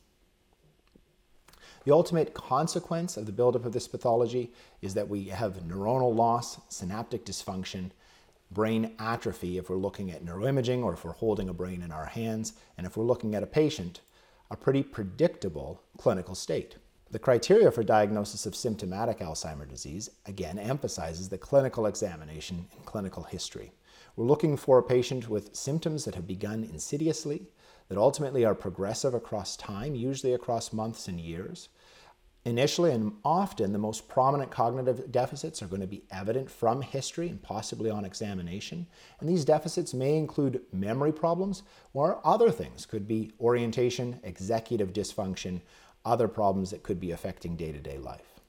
The 1.85 1.93
ultimate 1.93 2.35
consequence 2.35 3.17
of 3.17 3.27
the 3.27 3.33
buildup 3.33 3.65
of 3.65 3.73
this 3.73 3.87
pathology 3.87 4.53
is 4.81 4.95
that 4.95 5.09
we 5.09 5.27
have 5.27 5.63
neuronal 5.69 6.15
loss, 6.15 6.59
synaptic 6.69 7.25
dysfunction, 7.25 7.91
brain 8.51 8.93
atrophy 8.99 9.59
if 9.59 9.69
we're 9.69 9.77
looking 9.77 10.11
at 10.11 10.25
neuroimaging 10.25 10.83
or 10.83 10.95
if 10.95 11.05
we're 11.05 11.13
holding 11.13 11.49
a 11.49 11.55
brain 11.55 11.83
in 11.83 11.93
our 11.93 12.07
hands, 12.07 12.55
and 12.77 12.87
if 12.87 12.97
we're 12.97 13.05
looking 13.05 13.35
at 13.35 13.43
a 13.43 13.47
patient, 13.47 14.01
a 14.51 14.57
pretty 14.57 14.83
predictable 14.83 15.83
clinical 15.99 16.35
state. 16.35 16.77
The 17.15 17.21
criteria 17.21 17.71
for 17.71 17.85
diagnosis 17.85 18.45
of 18.45 18.57
symptomatic 18.57 19.21
Alzheimer's 19.21 19.71
disease, 19.71 20.11
again, 20.27 20.59
emphasizes 20.59 21.29
the 21.29 21.39
clinical 21.39 21.87
examination 21.87 22.67
and 22.75 22.85
clinical 22.85 23.23
history. 23.23 23.71
We're 24.17 24.25
looking 24.25 24.57
for 24.57 24.79
a 24.79 24.83
patient 24.83 25.29
with 25.29 25.55
symptoms 25.55 26.05
that 26.07 26.17
have 26.17 26.27
begun 26.27 26.65
insidiously, 26.65 27.47
that 27.89 27.99
ultimately 27.99 28.45
are 28.45 28.57
progressive 28.57 29.15
across 29.15 29.57
time, 29.57 29.95
usually 29.95 30.33
across 30.35 30.73
months 30.73 31.07
and 31.07 31.21
years. 31.21 31.69
Initially 32.45 32.91
and 32.91 33.13
often, 33.25 33.73
the 33.73 33.79
most 33.79 34.09
prominent 34.09 34.51
cognitive 34.51 35.13
deficits 35.13 35.63
are 35.63 35.69
going 35.69 35.83
to 35.83 35.87
be 35.87 36.03
evident 36.11 36.51
from 36.51 36.83
history 36.83 37.29
and 37.29 37.41
possibly 37.41 37.91
on 37.91 38.05
examination. 38.05 38.89
And 39.21 39.29
these 39.29 39.45
deficits 39.45 39.95
may 39.95 40.19
include 40.19 40.63
memory 40.73 41.13
problems 41.13 41.63
or 41.93 42.21
other 42.25 42.51
things, 42.51 42.85
could 42.85 43.07
be 43.07 43.31
orientation, 43.39 44.19
executive 44.25 44.93
dysfunction, 44.93 45.61
other 46.05 46.29
problems 46.29 46.71
that 46.71 46.83
could 46.83 47.01
be 47.01 47.11
affecting 47.11 47.57
day 47.57 47.73
to 47.73 47.81
day 47.81 47.99
life. 47.99 48.41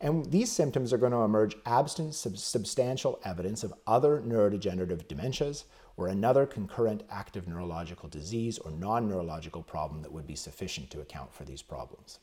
And 0.00 0.26
these 0.26 0.52
symptoms 0.52 0.92
are 0.92 0.98
going 0.98 1.12
to 1.12 1.18
emerge 1.18 1.56
absent 1.66 2.14
substantial 2.14 3.18
evidence 3.24 3.64
of 3.64 3.74
other 3.86 4.20
neurodegenerative 4.20 5.06
dementias 5.06 5.64
or 5.96 6.06
another 6.06 6.46
concurrent 6.46 7.02
active 7.10 7.48
neurological 7.48 8.08
disease 8.08 8.58
or 8.58 8.70
non 8.70 9.08
neurological 9.08 9.62
problem 9.62 10.02
that 10.02 10.12
would 10.12 10.26
be 10.26 10.36
sufficient 10.36 10.90
to 10.90 11.00
account 11.00 11.34
for 11.34 11.44
these 11.44 11.62
problems. 11.62 12.20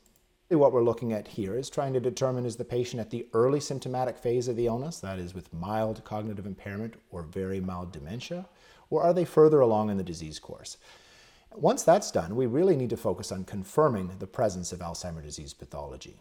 What 0.48 0.72
we're 0.72 0.84
looking 0.84 1.12
at 1.12 1.26
here 1.26 1.56
is 1.56 1.68
trying 1.68 1.92
to 1.92 2.00
determine 2.00 2.46
is 2.46 2.56
the 2.56 2.64
patient 2.64 3.00
at 3.00 3.10
the 3.10 3.26
early 3.34 3.60
symptomatic 3.60 4.16
phase 4.16 4.46
of 4.46 4.56
the 4.56 4.66
illness, 4.66 5.00
that 5.00 5.18
is, 5.18 5.34
with 5.34 5.52
mild 5.52 6.04
cognitive 6.04 6.46
impairment 6.46 6.94
or 7.10 7.22
very 7.22 7.60
mild 7.60 7.92
dementia, 7.92 8.46
or 8.88 9.02
are 9.02 9.12
they 9.12 9.24
further 9.24 9.60
along 9.60 9.90
in 9.90 9.96
the 9.96 10.04
disease 10.04 10.38
course? 10.38 10.76
Once 11.58 11.82
that's 11.82 12.10
done, 12.10 12.36
we 12.36 12.44
really 12.44 12.76
need 12.76 12.90
to 12.90 12.98
focus 12.98 13.32
on 13.32 13.42
confirming 13.42 14.12
the 14.18 14.26
presence 14.26 14.72
of 14.72 14.80
Alzheimer's 14.80 15.24
disease 15.24 15.54
pathology. 15.54 16.20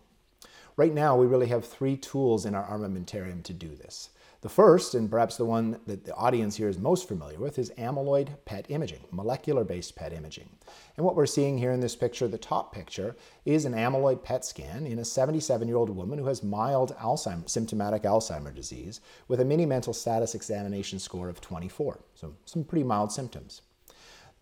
Right 0.77 0.93
now, 0.93 1.17
we 1.17 1.25
really 1.25 1.47
have 1.47 1.65
three 1.65 1.97
tools 1.97 2.45
in 2.45 2.55
our 2.55 2.65
armamentarium 2.65 3.43
to 3.43 3.53
do 3.53 3.75
this. 3.75 4.11
The 4.39 4.49
first, 4.49 4.95
and 4.95 5.11
perhaps 5.11 5.35
the 5.35 5.43
one 5.43 5.81
that 5.87 6.05
the 6.05 6.15
audience 6.15 6.55
here 6.55 6.69
is 6.69 6.77
most 6.77 7.09
familiar 7.09 7.37
with, 7.37 7.59
is 7.59 7.69
amyloid 7.71 8.29
PET 8.45 8.67
imaging, 8.69 9.01
molecular 9.11 9.65
based 9.65 9.97
PET 9.97 10.13
imaging. 10.13 10.47
And 10.95 11.05
what 11.05 11.17
we're 11.17 11.25
seeing 11.25 11.57
here 11.57 11.73
in 11.73 11.81
this 11.81 11.97
picture, 11.97 12.29
the 12.29 12.37
top 12.37 12.73
picture, 12.73 13.17
is 13.43 13.65
an 13.65 13.73
amyloid 13.73 14.23
PET 14.23 14.45
scan 14.45 14.87
in 14.87 14.99
a 14.99 15.05
77 15.05 15.67
year 15.67 15.75
old 15.75 15.89
woman 15.89 16.17
who 16.17 16.27
has 16.27 16.43
mild 16.43 16.95
Alzheimer's, 16.95 17.51
symptomatic 17.51 18.03
Alzheimer's 18.03 18.55
disease 18.55 19.01
with 19.27 19.41
a 19.41 19.45
mini 19.45 19.65
mental 19.65 19.93
status 19.93 20.33
examination 20.33 20.97
score 20.97 21.27
of 21.27 21.41
24. 21.41 21.99
So, 22.13 22.35
some 22.45 22.63
pretty 22.63 22.85
mild 22.85 23.11
symptoms. 23.11 23.63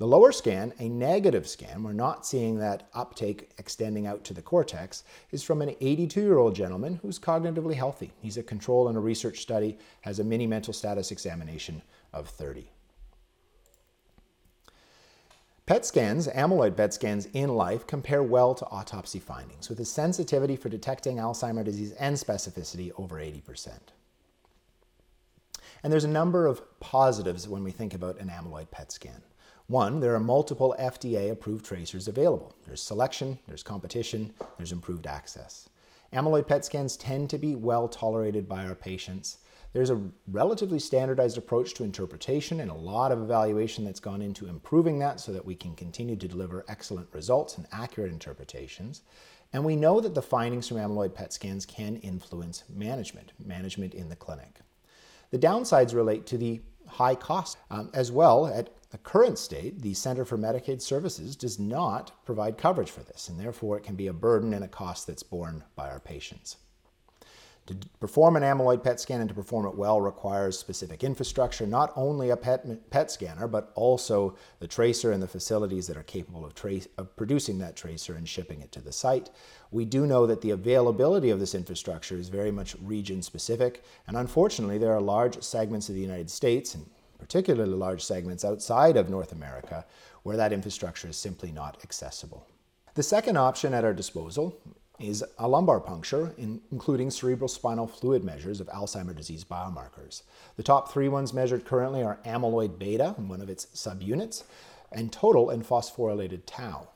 The 0.03 0.09
lower 0.09 0.33
scan, 0.33 0.73
a 0.79 0.89
negative 0.89 1.47
scan, 1.47 1.81
we're 1.81 1.93
not 1.93 2.25
seeing 2.25 2.57
that 2.57 2.89
uptake 2.93 3.51
extending 3.57 4.05
out 4.05 4.25
to 4.25 4.33
the 4.33 4.41
cortex, 4.41 5.05
is 5.31 5.43
from 5.43 5.61
an 5.61 5.77
82 5.79 6.19
year 6.19 6.37
old 6.39 6.53
gentleman 6.53 6.99
who's 7.01 7.17
cognitively 7.17 7.75
healthy. 7.75 8.11
He's 8.21 8.35
a 8.35 8.43
control 8.43 8.89
in 8.89 8.97
a 8.97 8.99
research 8.99 9.39
study, 9.39 9.77
has 10.01 10.19
a 10.19 10.25
mini 10.25 10.45
mental 10.45 10.73
status 10.73 11.09
examination 11.09 11.81
of 12.11 12.27
30. 12.27 12.69
PET 15.67 15.85
scans, 15.85 16.27
amyloid 16.27 16.75
PET 16.75 16.93
scans 16.93 17.27
in 17.27 17.55
life, 17.55 17.87
compare 17.87 18.23
well 18.23 18.53
to 18.55 18.65
autopsy 18.65 19.19
findings 19.19 19.69
with 19.69 19.79
a 19.79 19.85
sensitivity 19.85 20.57
for 20.57 20.67
detecting 20.67 21.15
Alzheimer's 21.15 21.63
disease 21.63 21.93
and 21.93 22.17
specificity 22.17 22.91
over 22.97 23.19
80%. 23.19 23.69
And 25.81 25.93
there's 25.93 26.03
a 26.03 26.09
number 26.09 26.45
of 26.45 26.61
positives 26.81 27.47
when 27.47 27.63
we 27.63 27.71
think 27.71 27.93
about 27.93 28.19
an 28.19 28.27
amyloid 28.27 28.69
PET 28.69 28.91
scan. 28.91 29.21
One, 29.67 30.01
there 30.01 30.13
are 30.13 30.19
multiple 30.19 30.75
FDA 30.77 31.31
approved 31.31 31.65
tracers 31.65 32.09
available. 32.09 32.53
There's 32.65 32.81
selection, 32.81 33.39
there's 33.47 33.63
competition, 33.63 34.33
there's 34.57 34.73
improved 34.73 35.07
access. 35.07 35.69
Amyloid 36.11 36.47
PET 36.47 36.65
scans 36.65 36.97
tend 36.97 37.29
to 37.29 37.37
be 37.37 37.55
well 37.55 37.87
tolerated 37.87 38.47
by 38.47 38.65
our 38.65 38.75
patients. 38.75 39.37
There's 39.71 39.89
a 39.89 40.01
relatively 40.27 40.79
standardized 40.79 41.37
approach 41.37 41.73
to 41.75 41.83
interpretation 41.83 42.59
and 42.59 42.69
a 42.69 42.75
lot 42.75 43.11
of 43.11 43.21
evaluation 43.21 43.85
that's 43.85 44.01
gone 44.01 44.21
into 44.21 44.47
improving 44.47 44.99
that 44.99 45.19
so 45.19 45.31
that 45.31 45.45
we 45.45 45.55
can 45.55 45.75
continue 45.75 46.17
to 46.17 46.27
deliver 46.27 46.65
excellent 46.67 47.07
results 47.13 47.57
and 47.57 47.65
accurate 47.71 48.11
interpretations. 48.11 49.01
And 49.53 49.63
we 49.63 49.75
know 49.75 50.01
that 50.01 50.13
the 50.13 50.21
findings 50.21 50.67
from 50.67 50.77
amyloid 50.77 51.15
PET 51.15 51.31
scans 51.31 51.65
can 51.65 51.95
influence 51.97 52.63
management, 52.69 53.31
management 53.43 53.93
in 53.93 54.09
the 54.09 54.15
clinic. 54.15 54.59
The 55.31 55.39
downsides 55.39 55.95
relate 55.95 56.27
to 56.27 56.37
the 56.37 56.61
high 56.93 57.15
cost. 57.15 57.57
Um, 57.69 57.89
as 57.93 58.11
well, 58.11 58.47
at 58.47 58.69
the 58.91 58.97
current 58.99 59.39
state, 59.39 59.81
the 59.81 59.93
Center 59.93 60.23
for 60.23 60.37
Medicaid 60.37 60.81
Services 60.81 61.35
does 61.35 61.59
not 61.59 62.11
provide 62.25 62.57
coverage 62.57 62.91
for 62.91 63.01
this, 63.01 63.29
and 63.29 63.39
therefore 63.39 63.77
it 63.77 63.83
can 63.83 63.95
be 63.95 64.07
a 64.07 64.13
burden 64.13 64.53
and 64.53 64.63
a 64.63 64.67
cost 64.67 65.07
that's 65.07 65.23
borne 65.23 65.63
by 65.75 65.89
our 65.89 65.99
patients. 65.99 66.57
To 67.67 67.77
perform 68.01 68.35
an 68.35 68.43
amyloid 68.43 68.83
PET 68.83 68.99
scan 68.99 69.21
and 69.21 69.29
to 69.29 69.35
perform 69.35 69.65
it 69.65 69.75
well 69.75 70.01
requires 70.01 70.59
specific 70.59 71.01
infrastructure, 71.01 71.65
not 71.65 71.93
only 71.95 72.29
a 72.29 72.35
PET, 72.35 72.89
PET 72.89 73.09
scanner, 73.09 73.47
but 73.47 73.71
also 73.75 74.35
the 74.59 74.67
tracer 74.67 75.13
and 75.13 75.23
the 75.23 75.29
facilities 75.29 75.87
that 75.87 75.95
are 75.95 76.03
capable 76.03 76.43
of, 76.43 76.53
trace, 76.55 76.89
of 76.97 77.15
producing 77.15 77.59
that 77.59 77.77
tracer 77.77 78.15
and 78.15 78.27
shipping 78.27 78.61
it 78.61 78.73
to 78.73 78.81
the 78.81 78.91
site. 78.91 79.29
We 79.71 79.85
do 79.85 80.05
know 80.05 80.27
that 80.27 80.41
the 80.41 80.51
availability 80.51 81.29
of 81.29 81.39
this 81.39 81.55
infrastructure 81.55 82.17
is 82.17 82.27
very 82.27 82.51
much 82.51 82.75
region 82.81 83.21
specific, 83.21 83.81
and 84.07 84.17
unfortunately, 84.17 84.77
there 84.77 84.93
are 84.93 85.01
large 85.01 85.41
segments 85.41 85.87
of 85.87 85.95
the 85.95 86.01
United 86.01 86.29
States, 86.29 86.75
and 86.75 86.89
particularly 87.17 87.71
large 87.71 88.03
segments 88.03 88.43
outside 88.43 88.97
of 88.97 89.09
North 89.09 89.31
America, 89.31 89.85
where 90.23 90.35
that 90.35 90.51
infrastructure 90.51 91.07
is 91.07 91.15
simply 91.15 91.53
not 91.53 91.77
accessible. 91.81 92.45
The 92.95 93.03
second 93.03 93.37
option 93.37 93.73
at 93.73 93.85
our 93.85 93.93
disposal 93.93 94.59
is 95.03 95.23
a 95.37 95.47
lumbar 95.47 95.81
puncture, 95.81 96.33
in, 96.37 96.61
including 96.71 97.11
cerebral 97.11 97.49
spinal 97.49 97.87
fluid 97.87 98.23
measures 98.23 98.61
of 98.61 98.67
Alzheimer's 98.67 99.15
disease 99.15 99.43
biomarkers. 99.43 100.23
The 100.55 100.63
top 100.63 100.91
three 100.91 101.09
ones 101.09 101.33
measured 101.33 101.65
currently 101.65 102.01
are 102.01 102.19
amyloid 102.25 102.79
beta, 102.79 103.15
one 103.17 103.41
of 103.41 103.49
its 103.49 103.65
subunits, 103.75 104.43
and 104.91 105.11
total 105.11 105.49
and 105.49 105.65
phosphorylated 105.65 106.43
tau. 106.45 106.87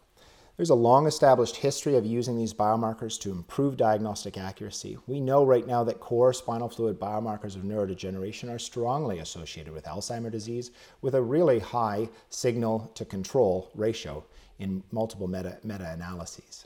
There's 0.55 0.69
a 0.71 0.75
long 0.75 1.05
established 1.05 1.57
history 1.57 1.95
of 1.97 2.05
using 2.05 2.37
these 2.37 2.53
biomarkers 2.53 3.19
to 3.21 3.31
improve 3.31 3.77
diagnostic 3.77 4.37
accuracy. 4.37 4.97
We 5.05 5.19
know 5.19 5.45
right 5.45 5.67
now 5.67 5.83
that 5.83 5.99
core 5.99 6.33
spinal 6.33 6.69
fluid 6.69 6.99
biomarkers 6.99 7.55
of 7.55 7.61
neurodegeneration 7.61 8.49
are 8.49 8.57
strongly 8.57 9.19
associated 9.19 9.71
with 9.71 9.85
Alzheimer's 9.85 10.31
disease 10.31 10.71
with 11.01 11.13
a 11.13 11.21
really 11.21 11.59
high 11.59 12.09
signal 12.29 12.91
to 12.95 13.05
control 13.05 13.69
ratio 13.75 14.23
in 14.57 14.81
multiple 14.91 15.27
meta, 15.27 15.59
meta-analyses. 15.63 16.65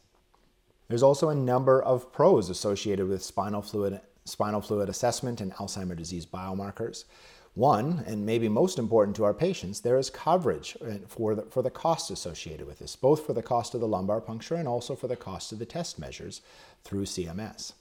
There's 0.91 1.04
also 1.04 1.30
a 1.30 1.36
number 1.36 1.82
of 1.82 2.12
pros 2.12 2.49
associated 2.49 3.08
with 3.08 3.23
spinal 3.23 3.62
fluid, 3.62 4.01
spinal 4.25 4.60
fluid 4.60 4.89
assessment 4.89 5.39
and 5.39 5.54
Alzheimer's 5.54 5.95
disease 5.95 6.25
biomarkers. 6.25 7.06
One, 7.54 8.04
and 8.06 8.25
maybe 8.25 8.49
most 8.49 8.77
important 8.77 9.15
to 9.15 9.23
our 9.23 9.34
patients, 9.34 9.80
there 9.80 9.97
is 9.97 10.10
coverage 10.10 10.75
for 11.08 11.34
the, 11.34 11.43
for 11.43 11.62
the 11.62 11.69
cost 11.69 12.12
associated 12.12 12.67
with 12.67 12.80
this, 12.80 12.97
both 12.97 13.25
for 13.25 13.32
the 13.32 13.41
cost 13.41 13.73
of 13.73 13.80
the 13.80 13.88
lumbar 13.88 14.19
puncture 14.19 14.56
and 14.56 14.67
also 14.67 14.93
for 14.93 15.08
the 15.08 15.15
cost 15.15 15.54
of 15.54 15.60
the 15.60 15.65
test 15.65 15.97
measures 15.97 16.41
through 16.84 17.06
CMS. 17.06 17.71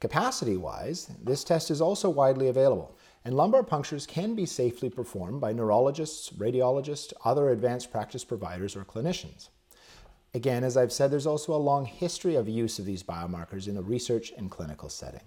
Capacity 0.00 0.56
wise, 0.56 1.10
this 1.22 1.44
test 1.44 1.70
is 1.70 1.82
also 1.82 2.08
widely 2.08 2.48
available, 2.48 2.96
and 3.22 3.36
lumbar 3.36 3.62
punctures 3.62 4.06
can 4.06 4.34
be 4.34 4.46
safely 4.46 4.88
performed 4.88 5.42
by 5.42 5.52
neurologists, 5.52 6.30
radiologists, 6.30 7.12
other 7.22 7.50
advanced 7.50 7.92
practice 7.92 8.24
providers, 8.24 8.76
or 8.76 8.86
clinicians. 8.86 9.50
Again, 10.32 10.62
as 10.62 10.76
I've 10.76 10.92
said, 10.92 11.10
there's 11.10 11.26
also 11.26 11.54
a 11.54 11.56
long 11.56 11.86
history 11.86 12.36
of 12.36 12.48
use 12.48 12.78
of 12.78 12.84
these 12.84 13.02
biomarkers 13.02 13.66
in 13.66 13.74
the 13.74 13.82
research 13.82 14.32
and 14.36 14.50
clinical 14.50 14.88
setting. 14.88 15.24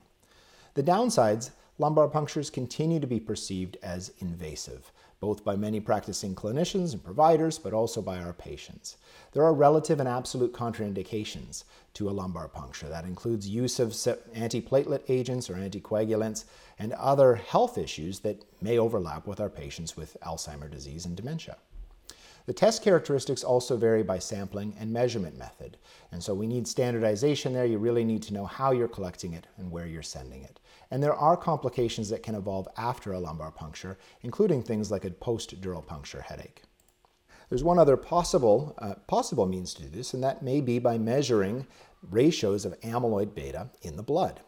The 0.76 0.84
downsides, 0.84 1.52
lumbar 1.78 2.08
punctures 2.08 2.50
continue 2.50 3.00
to 3.02 3.08
be 3.08 3.20
perceived 3.20 3.78
as 3.84 4.13
invasive, 4.20 4.94
both 5.20 5.44
by 5.44 5.58
many 5.58 5.82
practicing 5.82 6.36
clinicians 6.36 6.94
and 6.94 7.04
providers, 7.04 7.60
but 7.60 7.74
also 7.74 8.02
by 8.02 8.20
our 8.20 8.32
patients. 8.32 8.96
There 9.34 9.44
are 9.44 9.54
relative 9.54 10.00
and 10.00 10.08
absolute 10.08 10.54
contraindications 10.54 11.66
to 11.96 12.10
a 12.10 12.12
lumbar 12.12 12.48
puncture. 12.48 12.88
That 12.88 13.06
includes 13.06 13.48
use 13.48 13.80
of 13.80 13.89
antiplatelet 13.89 15.04
agents 15.10 15.50
or 15.50 15.56
anticoagulants 15.56 16.46
and 16.80 16.94
other 16.94 17.36
health 17.36 17.78
issues 17.78 18.20
that 18.20 18.46
may 18.62 18.78
overlap 18.78 19.28
with 19.28 19.42
our 19.42 19.50
patients 19.50 19.98
with 19.98 20.16
Alzheimer's 20.22 20.72
disease 20.72 21.06
and 21.06 21.16
dementia. 21.16 21.58
The 22.45 22.53
test 22.53 22.84
characteristics 22.84 23.43
also 23.43 23.77
vary 23.77 24.03
by 24.03 24.19
sampling 24.19 24.75
and 24.77 24.91
measurement 24.91 25.38
method. 25.38 25.77
And 26.12 26.21
so 26.21 26.34
we 26.34 26.45
need 26.45 26.67
standardization 26.67 27.53
there. 27.53 27.65
You 27.65 27.77
really 27.77 28.03
need 28.03 28.21
to 28.23 28.34
know 28.34 28.45
how 28.45 28.71
you're 28.71 28.89
collecting 28.89 29.34
it 29.34 29.47
and 29.58 29.71
where 29.71 29.88
you're 29.88 30.03
sending 30.03 30.43
it. 30.43 30.60
And 30.91 31.01
there 31.01 31.15
are 31.15 31.38
complications 31.38 32.10
that 32.10 32.21
can 32.21 32.36
evolve 32.36 32.67
after 32.77 33.13
a 33.13 33.19
lumbar 33.19 33.51
puncture, 33.51 33.97
including 34.21 34.62
things 34.62 34.91
like 34.91 35.06
a 35.06 35.10
post-dural 35.12 35.86
puncture 35.88 36.21
headache. 36.21 36.63
There's 37.49 37.63
one 37.63 37.79
other 37.79 37.97
possible, 37.97 38.75
uh, 38.79 38.95
possible 39.08 39.45
means 39.45 39.73
to 39.75 39.84
do 39.84 39.89
this, 39.89 40.13
and 40.13 40.23
that 40.23 40.43
may 40.43 40.60
be 40.60 40.79
by 40.79 40.97
measuring 40.97 41.65
ratios 42.10 42.65
of 42.65 42.79
amyloid 42.82 43.34
beta 43.34 43.69
in 43.82 43.95
the 43.95 44.03
blood. 44.03 44.41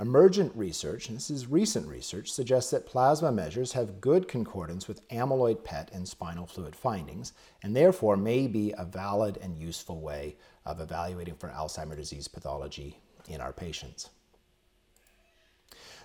Emergent 0.00 0.54
research, 0.54 1.08
and 1.08 1.16
this 1.16 1.28
is 1.28 1.48
recent 1.48 1.84
research, 1.88 2.30
suggests 2.30 2.70
that 2.70 2.86
plasma 2.86 3.32
measures 3.32 3.72
have 3.72 4.00
good 4.00 4.28
concordance 4.28 4.86
with 4.86 5.06
amyloid 5.08 5.64
PET 5.64 5.90
and 5.92 6.06
spinal 6.06 6.46
fluid 6.46 6.76
findings, 6.76 7.32
and 7.64 7.74
therefore 7.74 8.16
may 8.16 8.46
be 8.46 8.72
a 8.78 8.84
valid 8.84 9.36
and 9.42 9.58
useful 9.58 10.00
way 10.00 10.36
of 10.64 10.80
evaluating 10.80 11.34
for 11.34 11.48
Alzheimer's 11.48 11.96
disease 11.96 12.28
pathology 12.28 13.00
in 13.28 13.40
our 13.40 13.52
patients. 13.52 14.10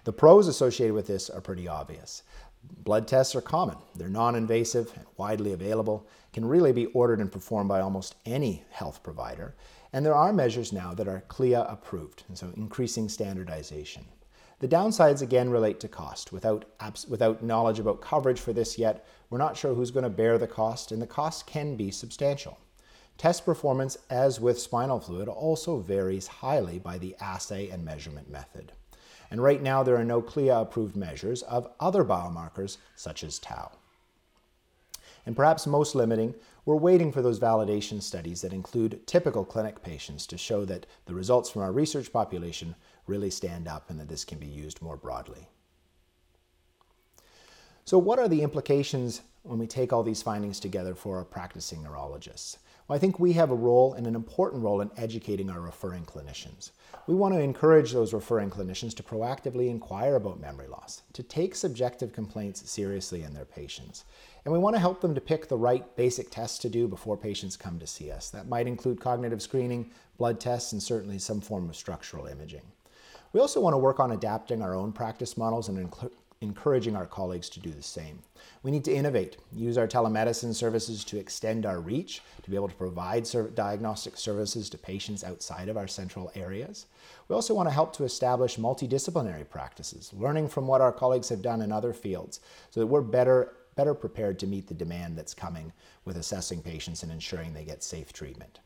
The 0.06 0.14
pros 0.14 0.48
associated 0.48 0.96
with 0.96 1.06
this 1.06 1.30
are 1.30 1.40
pretty 1.40 1.68
obvious. 1.68 2.24
Blood 2.64 3.08
tests 3.08 3.36
are 3.36 3.42
common. 3.42 3.78
They're 3.96 4.10
non-invasive 4.10 4.92
and 4.96 5.06
widely 5.18 5.54
available, 5.54 6.08
can 6.34 6.46
really 6.46 6.72
be 6.72 6.88
ordered 6.88 7.20
and 7.20 7.32
performed 7.32 7.70
by 7.70 7.82
almost 7.82 8.16
any 8.26 8.64
health 8.72 9.04
provider, 9.04 9.54
and 9.94 10.06
there 10.06 10.16
are 10.16 10.34
measures 10.34 10.74
now 10.74 10.94
that 10.96 11.08
are 11.08 11.24
CLIA 11.28 11.62
approved, 11.70 12.24
and 12.28 12.38
so 12.38 12.52
increasing 12.58 13.08
standardization. 13.08 14.06
The 14.60 14.68
downsides 14.68 15.22
again 15.22 15.50
relate 15.50 15.80
to 15.82 15.88
cost. 15.88 16.32
Without, 16.32 16.66
without 17.08 17.44
knowledge 17.44 17.80
about 17.80 18.02
coverage 18.02 18.40
for 18.40 18.54
this 18.54 18.78
yet, 18.78 19.06
we're 19.30 19.38
not 19.38 19.56
sure 19.56 19.74
who's 19.74 19.92
going 19.92 20.04
to 20.04 20.10
bear 20.10 20.38
the 20.38 20.48
cost, 20.48 20.92
and 20.92 21.02
the 21.02 21.08
cost 21.08 21.46
can 21.46 21.76
be 21.76 21.92
substantial. 21.92 22.58
Test 23.18 23.46
performance, 23.46 23.98
as 24.10 24.40
with 24.40 24.60
spinal 24.60 25.00
fluid, 25.00 25.28
also 25.28 25.78
varies 25.78 26.28
highly 26.28 26.80
by 26.80 26.98
the 26.98 27.16
assay 27.20 27.70
and 27.70 27.86
measurement 27.86 28.30
method. 28.30 28.72
And 29.30 29.42
right 29.42 29.62
now, 29.62 29.84
there 29.84 29.98
are 29.98 30.04
no 30.04 30.22
CLIA 30.22 30.62
approved 30.62 30.96
measures 30.96 31.44
of 31.44 31.70
other 31.80 32.04
biomarkers 32.04 32.78
such 32.96 33.24
as 33.24 33.40
tau. 33.40 33.72
And 35.26 35.36
perhaps 35.36 35.68
most 35.68 35.96
limiting, 35.96 36.36
we're 36.66 36.76
waiting 36.76 37.12
for 37.12 37.22
those 37.22 37.40
validation 37.40 38.02
studies 38.02 38.42
that 38.42 38.54
include 38.54 39.06
typical 39.06 39.44
clinic 39.44 39.84
patients 39.84 40.26
to 40.28 40.38
show 40.38 40.64
that 40.66 40.86
the 41.06 41.14
results 41.14 41.50
from 41.50 41.62
our 41.62 41.72
research 41.72 42.12
population 42.12 42.76
really 43.06 43.30
stand 43.30 43.68
up 43.68 43.90
and 43.90 44.00
that 44.00 44.08
this 44.08 44.24
can 44.24 44.38
be 44.38 44.48
used 44.48 44.82
more 44.82 44.96
broadly. 44.96 45.50
So 47.86 47.98
what 47.98 48.18
are 48.18 48.30
the 48.30 48.42
implications 48.42 49.22
when 49.42 49.60
we 49.60 49.68
take 49.68 49.92
all 49.92 50.04
these 50.04 50.22
findings 50.22 50.60
together 50.60 50.96
for 50.96 51.18
our 51.18 51.26
practicing 51.26 51.84
neurologists? 51.84 52.60
Well, 52.88 52.98
I 52.98 53.00
think 53.00 53.18
we 53.18 53.34
have 53.34 53.50
a 53.50 53.56
role 53.56 53.94
and 53.94 54.06
an 54.06 54.16
important 54.16 54.62
role 54.62 54.82
in 54.82 54.92
educating 54.98 55.50
our 55.50 55.62
referring 55.62 56.04
clinicians. 56.04 56.72
We 57.08 57.16
want 57.16 57.34
to 57.34 57.40
encourage 57.40 57.94
those 57.94 58.14
referring 58.14 58.50
clinicians 58.50 58.94
to 58.96 59.04
proactively 59.04 59.70
inquire 59.70 60.16
about 60.16 60.42
memory 60.42 60.68
loss, 60.68 61.02
to 61.14 61.24
take 61.24 61.56
subjective 61.56 62.12
complaints 62.12 62.70
seriously 62.70 63.24
in 63.24 63.34
their 63.34 63.46
patients. 63.46 64.04
And 64.44 64.52
we 64.52 64.60
want 64.60 64.76
to 64.76 64.82
help 64.82 65.00
them 65.00 65.16
to 65.16 65.22
pick 65.22 65.48
the 65.48 65.58
right 65.58 65.96
basic 65.96 66.30
tests 66.30 66.60
to 66.60 66.70
do 66.70 66.90
before 66.90 67.16
patients 67.16 67.56
come 67.56 67.80
to 67.80 67.88
see 67.88 68.12
us. 68.12 68.30
That 68.30 68.50
might 68.50 68.68
include 68.68 69.00
cognitive 69.00 69.42
screening, 69.42 69.92
blood 70.18 70.42
tests, 70.42 70.74
and 70.74 70.84
certainly 70.84 71.20
some 71.20 71.40
form 71.40 71.70
of 71.70 71.78
structural 71.78 72.26
imaging. 72.26 72.64
We 73.32 73.40
also 73.40 73.62
want 73.62 73.74
to 73.74 73.80
work 73.80 74.00
on 74.00 74.12
adapting 74.12 74.62
our 74.62 74.76
own 74.76 74.92
practice 74.92 75.38
models 75.38 75.70
and 75.70 75.90
encouraging 76.44 76.96
our 76.96 77.08
colleagues 77.08 77.50
to 77.50 77.60
do 77.60 77.72
the 77.72 77.82
same. 77.82 78.20
We 78.62 78.70
need 78.70 78.84
to 78.86 78.94
innovate, 78.94 79.38
use 79.52 79.78
our 79.78 79.88
telemedicine 79.88 80.54
services 80.54 81.04
to 81.06 81.18
extend 81.18 81.66
our 81.66 81.80
reach, 81.80 82.22
to 82.44 82.50
be 82.50 82.56
able 82.56 82.68
to 82.68 82.76
provide 82.76 83.28
diagnostic 83.56 84.18
services 84.18 84.70
to 84.70 84.78
patients 84.78 85.24
outside 85.24 85.70
of 85.70 85.78
our 85.78 85.88
central 85.88 86.32
areas. 86.36 86.86
We 87.28 87.36
also 87.36 87.54
want 87.54 87.70
to 87.70 87.74
help 87.74 87.96
to 87.96 88.04
establish 88.04 88.58
multidisciplinary 88.58 89.50
practices, 89.50 90.12
learning 90.14 90.50
from 90.50 90.68
what 90.68 90.82
our 90.82 90.92
colleagues 90.92 91.30
have 91.30 91.42
done 91.42 91.62
in 91.62 91.72
other 91.72 91.94
fields 91.94 92.42
so 92.70 92.82
that 92.82 92.88
we're 92.88 93.02
better 93.02 93.56
better 93.76 93.96
prepared 93.96 94.38
to 94.38 94.46
meet 94.46 94.68
the 94.68 94.74
demand 94.76 95.18
that's 95.18 95.34
coming 95.34 95.74
with 96.06 96.18
assessing 96.18 96.62
patients 96.62 97.02
and 97.02 97.12
ensuring 97.12 97.54
they 97.54 97.66
get 97.66 97.82
safe 97.82 98.14
treatment. 98.14 98.60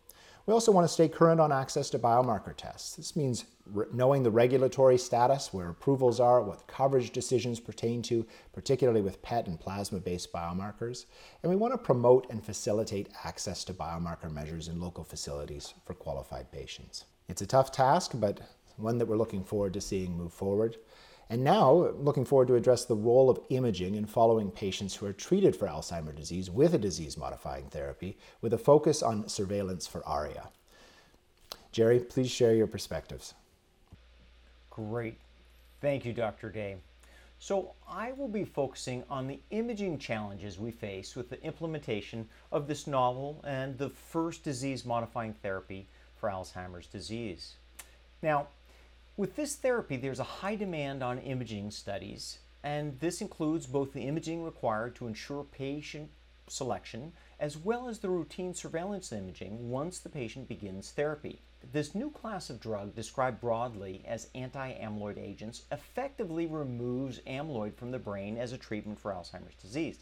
We 0.47 0.53
also 0.53 0.71
want 0.71 0.87
to 0.87 0.93
stay 0.93 1.09
current 1.09 1.41
on 1.41 1.51
access 1.51 1.89
to 1.89 1.99
biomarker 1.99 2.55
tests. 2.55 2.95
This 2.95 3.17
means 3.17 3.43
knowing 3.91 4.23
the 4.23 4.31
regulatory 4.31 4.97
status, 4.97 5.53
where 5.53 5.67
approvals 5.67 6.21
are, 6.21 6.41
what 6.41 6.65
coverage 6.67 7.11
decisions 7.11 7.59
pertain 7.59 8.01
to, 8.03 8.25
particularly 8.53 9.01
with 9.01 9.21
PET 9.21 9.47
and 9.47 9.59
plasma 9.59 9.99
based 9.99 10.31
biomarkers. 10.31 11.03
And 11.43 11.49
we 11.49 11.57
want 11.57 11.73
to 11.73 11.77
promote 11.77 12.29
and 12.29 12.41
facilitate 12.41 13.09
access 13.25 13.65
to 13.65 13.73
biomarker 13.73 14.31
measures 14.31 14.69
in 14.69 14.79
local 14.79 15.03
facilities 15.03 15.73
for 15.85 15.93
qualified 15.93 16.49
patients. 16.49 17.03
It's 17.27 17.41
a 17.41 17.47
tough 17.47 17.73
task, 17.73 18.13
but 18.15 18.39
one 18.77 18.97
that 18.99 19.05
we're 19.05 19.17
looking 19.17 19.43
forward 19.43 19.73
to 19.73 19.81
seeing 19.81 20.15
move 20.15 20.31
forward. 20.31 20.77
And 21.29 21.43
now, 21.43 21.89
looking 21.97 22.23
forward 22.23 22.47
to 22.47 22.55
address 22.55 22.85
the 22.85 22.95
role 22.95 23.29
of 23.29 23.39
imaging 23.49 23.95
in 23.95 24.05
following 24.05 24.49
patients 24.49 24.95
who 24.95 25.05
are 25.05 25.13
treated 25.13 25.55
for 25.55 25.67
Alzheimer's 25.67 26.15
disease 26.15 26.49
with 26.49 26.73
a 26.73 26.77
disease 26.77 27.17
modifying 27.17 27.65
therapy 27.65 28.17
with 28.41 28.53
a 28.53 28.57
focus 28.57 29.03
on 29.03 29.27
surveillance 29.27 29.85
for 29.85 30.07
ARIA. 30.07 30.47
Jerry, 31.73 31.99
please 31.99 32.31
share 32.31 32.53
your 32.53 32.67
perspectives. 32.67 33.33
Great. 34.69 35.17
Thank 35.81 36.05
you, 36.05 36.13
Dr. 36.13 36.49
Day. 36.49 36.77
So, 37.39 37.73
I 37.87 38.13
will 38.13 38.29
be 38.29 38.45
focusing 38.45 39.03
on 39.09 39.27
the 39.27 39.39
imaging 39.51 39.99
challenges 39.99 40.57
we 40.57 40.71
face 40.71 41.15
with 41.15 41.29
the 41.29 41.43
implementation 41.43 42.27
of 42.53 42.67
this 42.67 42.87
novel 42.87 43.43
and 43.45 43.77
the 43.77 43.89
first 43.89 44.43
disease 44.43 44.85
modifying 44.85 45.33
therapy 45.33 45.87
for 46.15 46.29
Alzheimer's 46.29 46.87
disease. 46.87 47.57
Now, 48.23 48.47
with 49.17 49.35
this 49.35 49.55
therapy, 49.55 49.97
there's 49.97 50.19
a 50.19 50.23
high 50.23 50.55
demand 50.55 51.03
on 51.03 51.17
imaging 51.17 51.71
studies, 51.71 52.37
and 52.63 52.99
this 52.99 53.19
includes 53.19 53.65
both 53.65 53.91
the 53.91 54.07
imaging 54.07 54.43
required 54.43 54.95
to 54.95 55.07
ensure 55.07 55.43
patient 55.43 56.11
selection 56.47 57.11
as 57.39 57.57
well 57.57 57.89
as 57.89 57.99
the 57.99 58.09
routine 58.09 58.53
surveillance 58.53 59.11
imaging 59.11 59.69
once 59.69 59.99
the 59.99 60.09
patient 60.09 60.47
begins 60.47 60.91
therapy. 60.91 61.41
This 61.73 61.95
new 61.95 62.11
class 62.11 62.49
of 62.49 62.59
drug, 62.59 62.95
described 62.95 63.41
broadly 63.41 64.03
as 64.07 64.29
anti 64.35 64.71
amyloid 64.73 65.17
agents, 65.17 65.63
effectively 65.71 66.45
removes 66.45 67.19
amyloid 67.27 67.75
from 67.75 67.91
the 67.91 67.99
brain 67.99 68.37
as 68.37 68.53
a 68.53 68.57
treatment 68.57 68.99
for 68.99 69.11
Alzheimer's 69.11 69.55
disease. 69.61 69.97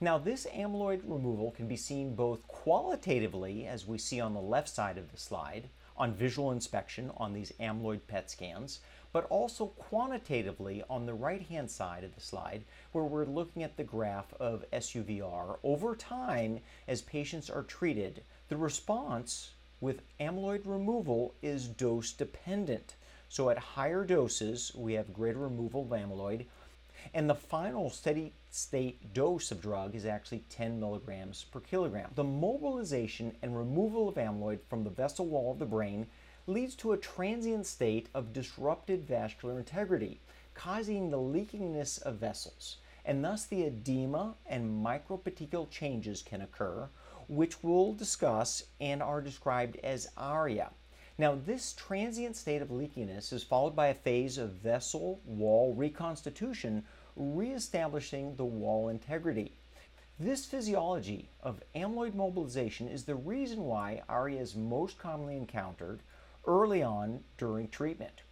Now, 0.00 0.18
this 0.18 0.46
amyloid 0.46 1.02
removal 1.04 1.52
can 1.52 1.68
be 1.68 1.76
seen 1.76 2.14
both 2.14 2.46
qualitatively, 2.48 3.66
as 3.66 3.86
we 3.86 3.98
see 3.98 4.20
on 4.20 4.34
the 4.34 4.40
left 4.40 4.68
side 4.68 4.98
of 4.98 5.12
the 5.12 5.18
slide, 5.18 5.68
on 5.96 6.14
visual 6.14 6.50
inspection 6.50 7.10
on 7.16 7.32
these 7.32 7.52
amyloid 7.60 8.00
PET 8.06 8.30
scans, 8.30 8.80
but 9.12 9.26
also 9.30 9.66
quantitatively 9.66 10.82
on 10.90 11.06
the 11.06 11.14
right 11.14 11.42
hand 11.42 11.70
side 11.70 12.02
of 12.02 12.14
the 12.14 12.20
slide, 12.20 12.64
where 12.92 13.04
we're 13.04 13.24
looking 13.24 13.62
at 13.62 13.76
the 13.76 13.84
graph 13.84 14.34
of 14.40 14.64
SUVR 14.72 15.58
over 15.62 15.94
time 15.94 16.60
as 16.88 17.02
patients 17.02 17.48
are 17.48 17.62
treated. 17.62 18.22
The 18.48 18.56
response 18.56 19.50
with 19.80 20.02
amyloid 20.18 20.62
removal 20.64 21.34
is 21.42 21.68
dose 21.68 22.12
dependent. 22.12 22.94
So 23.28 23.50
at 23.50 23.58
higher 23.58 24.04
doses, 24.04 24.72
we 24.74 24.94
have 24.94 25.12
greater 25.12 25.38
removal 25.38 25.82
of 25.82 25.88
amyloid, 25.88 26.46
and 27.12 27.28
the 27.28 27.34
final 27.34 27.90
steady 27.90 28.32
state 28.54 29.12
dose 29.12 29.50
of 29.50 29.60
drug 29.60 29.96
is 29.96 30.06
actually 30.06 30.44
10 30.48 30.78
milligrams 30.78 31.42
per 31.42 31.58
kilogram. 31.58 32.08
The 32.14 32.22
mobilization 32.22 33.34
and 33.42 33.56
removal 33.56 34.08
of 34.08 34.14
amyloid 34.14 34.60
from 34.70 34.84
the 34.84 34.90
vessel 34.90 35.26
wall 35.26 35.50
of 35.50 35.58
the 35.58 35.66
brain 35.66 36.06
leads 36.46 36.76
to 36.76 36.92
a 36.92 36.96
transient 36.96 37.66
state 37.66 38.08
of 38.14 38.32
disrupted 38.32 39.08
vascular 39.08 39.58
integrity, 39.58 40.20
causing 40.54 41.10
the 41.10 41.18
leakiness 41.18 42.00
of 42.02 42.18
vessels, 42.18 42.76
and 43.04 43.24
thus 43.24 43.44
the 43.44 43.64
edema 43.64 44.36
and 44.46 44.86
micropetechial 44.86 45.68
changes 45.68 46.22
can 46.22 46.40
occur, 46.40 46.88
which 47.26 47.60
we'll 47.64 47.92
discuss 47.92 48.62
and 48.80 49.02
are 49.02 49.20
described 49.20 49.78
as 49.82 50.12
ARIA. 50.16 50.70
Now, 51.18 51.36
this 51.44 51.72
transient 51.72 52.36
state 52.36 52.62
of 52.62 52.68
leakiness 52.68 53.32
is 53.32 53.42
followed 53.42 53.74
by 53.74 53.88
a 53.88 53.94
phase 53.94 54.38
of 54.38 54.50
vessel 54.52 55.20
wall 55.24 55.74
reconstitution, 55.74 56.84
reestablishing 57.16 58.36
the 58.36 58.44
wall 58.44 58.88
integrity. 58.88 59.52
This 60.18 60.44
physiology 60.44 61.28
of 61.42 61.62
amyloid 61.74 62.14
mobilization 62.14 62.88
is 62.88 63.04
the 63.04 63.14
reason 63.14 63.64
why 63.64 64.02
ARIA 64.08 64.40
is 64.40 64.54
most 64.54 64.98
commonly 64.98 65.36
encountered 65.36 66.00
early 66.46 66.82
on 66.82 67.24
during 67.36 67.68
treatment. 67.68 68.22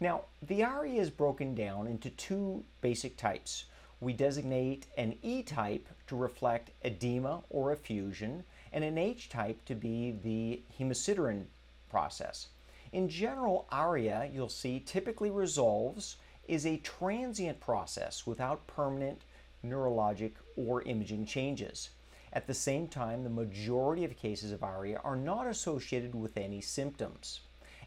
Now, 0.00 0.22
the 0.42 0.62
ARIA 0.62 1.00
is 1.00 1.10
broken 1.10 1.54
down 1.54 1.86
into 1.86 2.10
two 2.10 2.64
basic 2.80 3.16
types. 3.16 3.64
We 4.00 4.12
designate 4.12 4.86
an 4.98 5.16
E 5.22 5.42
type 5.42 5.88
to 6.08 6.16
reflect 6.16 6.70
edema 6.84 7.42
or 7.50 7.72
effusion, 7.72 8.44
and 8.72 8.84
an 8.84 8.98
H 8.98 9.28
type 9.28 9.64
to 9.64 9.74
be 9.74 10.16
the 10.22 10.62
hemosiderin 10.78 11.44
process. 11.90 12.48
In 12.92 13.08
general, 13.08 13.66
ARIA, 13.72 14.28
you'll 14.32 14.48
see, 14.48 14.80
typically 14.80 15.30
resolves 15.30 16.16
is 16.46 16.66
a 16.66 16.78
transient 16.78 17.60
process 17.60 18.26
without 18.26 18.66
permanent 18.66 19.22
neurologic 19.64 20.32
or 20.56 20.82
imaging 20.82 21.26
changes. 21.26 21.90
At 22.32 22.46
the 22.46 22.54
same 22.54 22.88
time, 22.88 23.22
the 23.22 23.30
majority 23.30 24.04
of 24.04 24.16
cases 24.16 24.50
of 24.50 24.62
ARIA 24.62 25.00
are 25.04 25.16
not 25.16 25.46
associated 25.46 26.14
with 26.14 26.36
any 26.36 26.60
symptoms. 26.60 27.40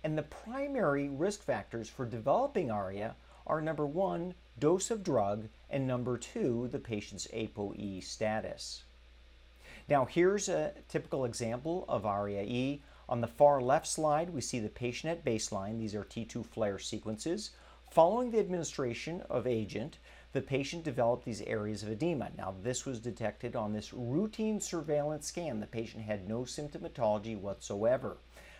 And 0.03 0.17
the 0.17 0.23
primary 0.23 1.09
risk 1.09 1.43
factors 1.43 1.89
for 1.89 2.05
developing 2.05 2.71
ARIA 2.71 3.15
are 3.45 3.61
number 3.61 3.85
one, 3.85 4.35
dose 4.57 4.89
of 4.89 5.03
drug, 5.03 5.47
and 5.69 5.85
number 5.85 6.17
two, 6.17 6.69
the 6.71 6.79
patient's 6.79 7.27
ApoE 7.33 8.03
status. 8.03 8.83
Now, 9.89 10.05
here's 10.05 10.49
a 10.49 10.73
typical 10.89 11.25
example 11.25 11.85
of 11.87 12.05
ARIA-E. 12.05 12.81
On 13.09 13.21
the 13.21 13.27
far 13.27 13.61
left 13.61 13.87
slide, 13.87 14.29
we 14.29 14.41
see 14.41 14.59
the 14.59 14.69
patient 14.69 15.11
at 15.11 15.25
baseline. 15.25 15.79
These 15.79 15.95
are 15.95 16.03
T2 16.03 16.45
FLAIR 16.45 16.79
sequences. 16.79 17.51
Following 17.97 18.29
the 18.29 18.39
administration 18.39 19.23
of 19.27 19.47
agent, 19.47 19.97
the 20.31 20.39
patient 20.39 20.83
developed 20.83 21.25
these 21.25 21.41
areas 21.41 21.81
of 21.81 21.89
edema. 21.89 22.29
Now, 22.37 22.53
this 22.61 22.85
was 22.85 22.99
detected 22.99 23.55
on 23.55 23.73
this 23.73 23.91
routine 23.91 24.61
surveillance 24.61 25.25
scan. 25.25 25.59
The 25.59 25.65
patient 25.65 26.03
had 26.03 26.29
no 26.29 26.41
symptomatology 26.41 27.35
whatsoever. 27.35 28.17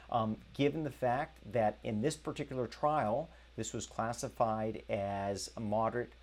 Um, 0.10 0.38
given 0.56 0.84
the 0.84 0.90
fact 0.90 1.38
that 1.52 1.78
in 1.84 2.02
this 2.02 2.18
particular 2.18 2.66
trial, 2.66 3.30
this 3.56 3.74
was 3.74 3.86
classified 3.86 4.82
as 4.90 5.52
moderate, 5.60 6.14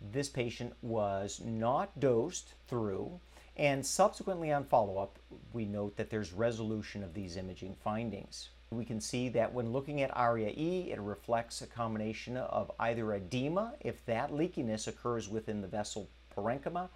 this 0.00 0.30
patient 0.30 0.72
was 0.80 1.42
not 1.44 2.00
dosed 2.00 2.54
through 2.66 3.20
and 3.58 3.84
subsequently 3.84 4.50
on 4.50 4.64
follow-up, 4.64 5.18
we 5.52 5.66
note 5.66 5.98
that 5.98 6.08
there's 6.08 6.32
resolution 6.32 7.04
of 7.04 7.12
these 7.12 7.36
imaging 7.36 7.76
findings. 7.84 8.48
We 8.74 8.84
can 8.84 9.00
see 9.00 9.28
that 9.30 9.52
when 9.52 9.72
looking 9.72 10.02
at 10.02 10.16
ARIA-E, 10.16 10.90
it 10.90 11.00
reflects 11.00 11.62
a 11.62 11.66
combination 11.66 12.36
of 12.36 12.72
either 12.80 13.14
edema, 13.14 13.74
if 13.80 14.04
that 14.06 14.32
leakiness 14.32 14.88
occurs 14.88 15.28
within 15.28 15.60
the 15.60 15.68
vessel 15.68 16.08
parenchyma, 16.36 16.88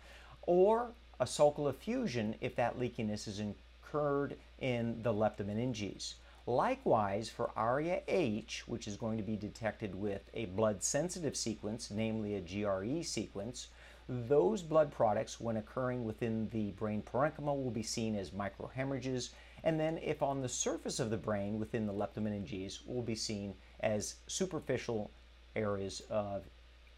or 0.43 0.91
a 1.21 1.25
sulcal 1.25 1.71
effusion 1.71 2.35
if 2.41 2.57
that 2.57 2.79
leakiness 2.79 3.29
is 3.29 3.41
incurred 3.41 4.37
in 4.61 5.03
the 5.03 5.13
leptomeninges. 5.13 6.15
Likewise, 6.47 7.29
for 7.29 7.51
ARIA-H, 7.57 8.67
which 8.67 8.89
is 8.89 8.97
going 8.97 9.19
to 9.19 9.23
be 9.23 9.37
detected 9.37 9.95
with 9.95 10.23
a 10.33 10.47
blood-sensitive 10.47 11.37
sequence, 11.37 11.91
namely 11.91 12.37
a 12.37 12.41
GRE 12.41 13.03
sequence, 13.03 13.69
those 14.09 14.63
blood 14.63 14.91
products, 14.91 15.39
when 15.39 15.59
occurring 15.59 16.05
within 16.05 16.49
the 16.49 16.71
brain 16.73 17.03
parenchyma, 17.03 17.55
will 17.55 17.71
be 17.71 17.83
seen 17.83 18.15
as 18.15 18.31
microhemorrhages, 18.31 19.31
and 19.65 19.79
then 19.79 19.99
if 19.99 20.23
on 20.23 20.43
the 20.43 20.49
surface 20.49 21.01
of 21.01 21.11
the 21.11 21.17
brain 21.17 21.59
within 21.59 21.87
the 21.87 21.93
leptomeninges, 21.93 22.87
will 22.87 23.03
be 23.03 23.15
seen 23.15 23.55
as 23.81 24.17
superficial 24.27 25.11
areas 25.57 26.03
of 26.11 26.45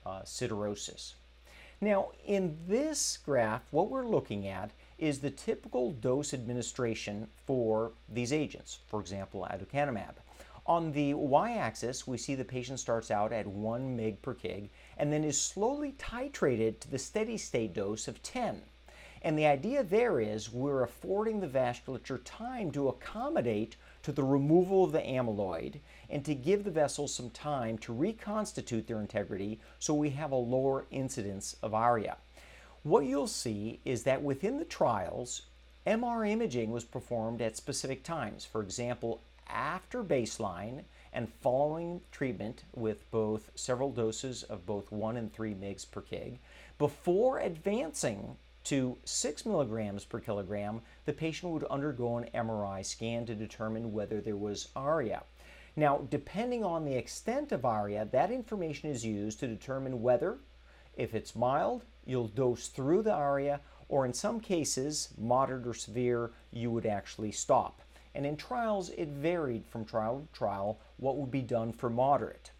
uh, 0.07 0.21
siderosis. 0.23 1.15
Now, 1.81 2.11
in 2.27 2.59
this 2.69 3.19
graph, 3.25 3.63
what 3.71 3.91
we're 3.91 4.07
looking 4.07 4.47
at 4.47 4.71
is 4.99 5.19
the 5.19 5.31
typical 5.31 5.93
dose 5.93 6.35
administration 6.35 7.27
for 7.47 7.93
these 8.13 8.33
agents, 8.35 8.81
for 8.87 9.01
example, 9.01 9.49
aducanumab. 9.51 10.15
On 10.67 10.93
the 10.93 11.15
y-axis, 11.15 12.07
we 12.07 12.19
see 12.19 12.35
the 12.35 12.45
patient 12.45 12.79
starts 12.79 13.11
out 13.11 13.33
at 13.33 13.47
1 13.47 13.97
mg 13.97 14.21
per 14.21 14.35
kg 14.35 14.69
and 14.99 15.11
then 15.11 15.25
is 15.25 15.41
slowly 15.41 15.93
titrated 15.99 16.79
to 16.81 16.91
the 16.91 16.99
steady 16.99 17.39
state 17.39 17.73
dose 17.73 18.07
of 18.07 18.23
10. 18.23 18.61
And 19.23 19.39
the 19.39 19.47
idea 19.47 19.83
there 19.83 20.19
is 20.19 20.51
we're 20.51 20.83
affording 20.83 21.41
the 21.41 21.47
vasculature 21.47 22.21
time 22.25 22.71
to 22.73 22.89
accommodate 22.89 23.77
to 24.03 24.13
the 24.13 24.25
removal 24.25 24.85
of 24.85 24.93
the 24.93 25.01
amyloid 25.01 25.81
and 26.09 26.25
to 26.25 26.35
give 26.35 26.65
the 26.65 26.71
vessels 26.71 27.15
some 27.15 27.29
time 27.31 27.77
to 27.79 27.93
reconstitute 27.93 28.87
their 28.87 29.01
integrity 29.01 29.61
so 29.79 29.93
we 29.93 30.11
have 30.11 30.33
a 30.33 30.37
lower 30.37 30.87
incidence 30.91 31.55
of 31.63 31.75
ARIA. 31.75 32.17
What 32.83 33.05
you'll 33.05 33.27
see 33.27 33.81
is 33.85 34.05
that 34.05 34.23
within 34.23 34.59
the 34.59 34.65
trials, 34.65 35.43
MR 35.87 36.27
imaging 36.27 36.71
was 36.71 36.85
performed 36.85 37.43
at 37.43 37.59
specific 37.59 38.03
times. 38.03 38.47
For 38.47 38.63
example, 38.63 39.21
after 39.47 40.03
baseline 40.03 40.85
and 41.13 41.29
following 41.29 42.01
treatment 42.11 42.65
with 42.75 43.11
both 43.11 43.51
several 43.55 43.91
doses 43.91 44.45
of 44.45 44.65
both 44.65 44.91
1 44.91 45.17
and 45.19 45.31
3 45.31 45.55
mg 45.55 45.91
per 45.91 46.01
kg, 46.01 46.39
before 46.79 47.39
advancing 47.41 48.37
to 48.65 48.97
6 49.05 49.47
milligrams 49.47 50.05
per 50.05 50.21
kilogram, 50.21 50.83
the 51.05 51.13
patient 51.13 51.53
would 51.53 51.65
undergo 51.65 52.19
an 52.19 52.29
MRI 52.35 52.85
scan 52.85 53.27
to 53.27 53.35
determine 53.35 53.93
whether 53.93 54.21
there 54.21 54.37
was 54.37 54.69
ARIA. 54.77 55.23
Now, 55.77 56.07
depending 56.11 56.65
on 56.65 56.85
the 56.85 56.97
extent 56.97 57.53
of 57.53 57.65
ARIA, 57.65 58.07
that 58.13 58.31
information 58.31 58.91
is 58.91 59.05
used 59.05 59.41
to 59.41 59.47
determine 59.47 60.03
whether, 60.03 60.39
if 60.97 61.15
it's 61.15 61.37
mild, 61.37 61.85
you'll 62.05 62.29
dose 62.29 62.69
through 62.69 63.03
the 63.03 63.15
ARIA, 63.15 63.61
or 63.89 64.05
in 64.05 64.13
some 64.13 64.41
cases, 64.41 65.09
moderate 65.17 65.67
or 65.67 65.75
severe, 65.75 66.33
you 66.53 66.71
would 66.71 66.87
actually 66.87 67.33
stop. 67.33 67.83
And 68.15 68.27
in 68.27 68.37
trials, 68.37 68.91
it 68.91 69.09
varied 69.09 69.65
from 69.67 69.85
trial 69.85 70.21
to 70.21 70.39
trial 70.39 70.81
what 70.97 71.17
would 71.17 71.31
be 71.31 71.43
done 71.43 71.73
for 71.73 71.89
moderate. 71.89 72.51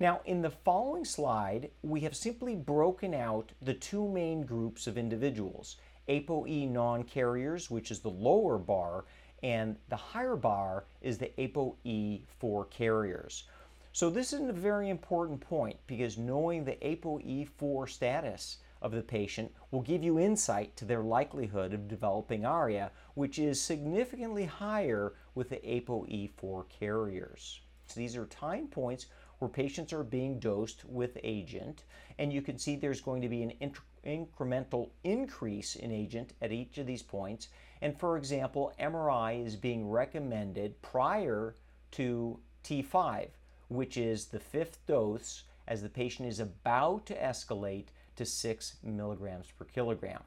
Now, 0.00 0.22
in 0.24 0.42
the 0.42 0.50
following 0.50 1.04
slide, 1.04 1.70
we 1.82 2.00
have 2.00 2.16
simply 2.16 2.56
broken 2.56 3.14
out 3.14 3.52
the 3.62 3.74
two 3.74 4.08
main 4.08 4.42
groups 4.42 4.88
of 4.88 4.98
individuals 4.98 5.76
ApoE 6.08 6.68
non 6.68 7.04
carriers, 7.04 7.70
which 7.70 7.92
is 7.92 8.00
the 8.00 8.10
lower 8.10 8.58
bar, 8.58 9.04
and 9.44 9.76
the 9.88 9.96
higher 9.96 10.34
bar 10.34 10.86
is 11.00 11.18
the 11.18 11.30
ApoE4 11.38 12.70
carriers. 12.70 13.44
So, 13.92 14.10
this 14.10 14.32
is 14.32 14.40
a 14.40 14.52
very 14.52 14.88
important 14.88 15.40
point 15.40 15.78
because 15.86 16.18
knowing 16.18 16.64
the 16.64 16.76
ApoE4 16.82 17.88
status 17.88 18.58
of 18.82 18.90
the 18.90 19.02
patient 19.02 19.54
will 19.70 19.82
give 19.82 20.02
you 20.02 20.18
insight 20.18 20.76
to 20.76 20.84
their 20.84 21.02
likelihood 21.04 21.72
of 21.72 21.86
developing 21.86 22.44
ARIA, 22.44 22.90
which 23.14 23.38
is 23.38 23.60
significantly 23.60 24.44
higher 24.44 25.14
with 25.36 25.50
the 25.50 25.56
ApoE4 25.58 26.68
carriers. 26.68 27.60
So 27.86 28.00
these 28.00 28.16
are 28.16 28.26
time 28.26 28.66
points 28.66 29.06
where 29.38 29.48
patients 29.48 29.92
are 29.92 30.02
being 30.02 30.38
dosed 30.38 30.84
with 30.84 31.18
agent, 31.22 31.84
and 32.18 32.32
you 32.32 32.42
can 32.42 32.58
see 32.58 32.76
there's 32.76 33.00
going 33.00 33.22
to 33.22 33.28
be 33.28 33.42
an 33.42 33.72
incremental 34.06 34.90
increase 35.02 35.76
in 35.76 35.90
agent 35.90 36.32
at 36.40 36.52
each 36.52 36.78
of 36.78 36.86
these 36.86 37.02
points. 37.02 37.48
And 37.82 37.98
for 37.98 38.16
example, 38.16 38.72
MRI 38.80 39.44
is 39.44 39.56
being 39.56 39.88
recommended 39.88 40.80
prior 40.82 41.54
to 41.92 42.38
T5, 42.64 43.28
which 43.68 43.96
is 43.96 44.26
the 44.26 44.40
fifth 44.40 44.78
dose 44.86 45.44
as 45.66 45.82
the 45.82 45.88
patient 45.88 46.28
is 46.28 46.40
about 46.40 47.06
to 47.06 47.14
escalate 47.14 47.86
to 48.16 48.24
6 48.24 48.76
milligrams 48.82 49.50
per 49.58 49.64
kilogram. 49.64 50.22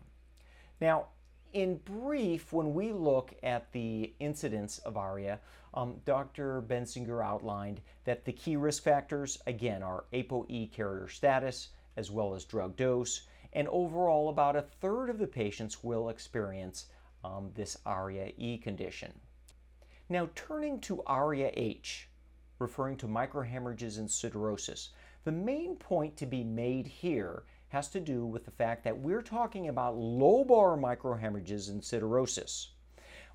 Now, 0.82 1.08
in 1.54 1.78
brief, 1.78 2.52
when 2.52 2.74
we 2.74 2.92
look 2.92 3.34
at 3.42 3.72
the 3.72 4.14
incidence 4.20 4.80
of 4.80 4.98
ARIA, 4.98 5.40
um, 5.78 6.02
Dr. 6.06 6.64
Benzinger 6.64 7.24
outlined 7.24 7.82
that 8.04 8.26
the 8.26 8.34
key 8.34 8.56
risk 8.56 8.82
factors, 8.82 9.38
again, 9.46 9.84
are 9.84 10.06
ApoE 10.12 10.72
carrier 10.72 11.08
status 11.08 11.70
as 11.96 12.10
well 12.10 12.34
as 12.34 12.46
drug 12.46 12.76
dose, 12.76 13.28
and 13.54 13.68
overall, 13.68 14.30
about 14.30 14.56
a 14.56 14.62
third 14.64 15.08
of 15.08 15.20
the 15.20 15.28
patients 15.28 15.84
will 15.84 16.10
experience 16.10 16.88
um, 17.24 17.52
this 17.54 17.78
ARIA-E 17.86 18.58
condition. 18.58 19.14
Now, 20.10 20.30
turning 20.34 20.80
to 20.82 21.04
ARIA-H, 21.06 22.10
referring 22.58 22.98
to 22.98 23.08
microhemorrhages 23.08 24.00
and 24.00 24.10
siderosis, 24.10 24.90
the 25.26 25.32
main 25.32 25.76
point 25.76 26.18
to 26.18 26.26
be 26.26 26.44
made 26.44 26.88
here 26.88 27.44
has 27.68 27.88
to 27.90 28.00
do 28.00 28.26
with 28.26 28.46
the 28.46 28.52
fact 28.52 28.84
that 28.84 28.98
we're 28.98 29.22
talking 29.22 29.68
about 29.68 29.96
lobar 29.96 30.76
microhemorrhages 30.76 31.70
and 31.70 31.82
siderosis. 31.82 32.70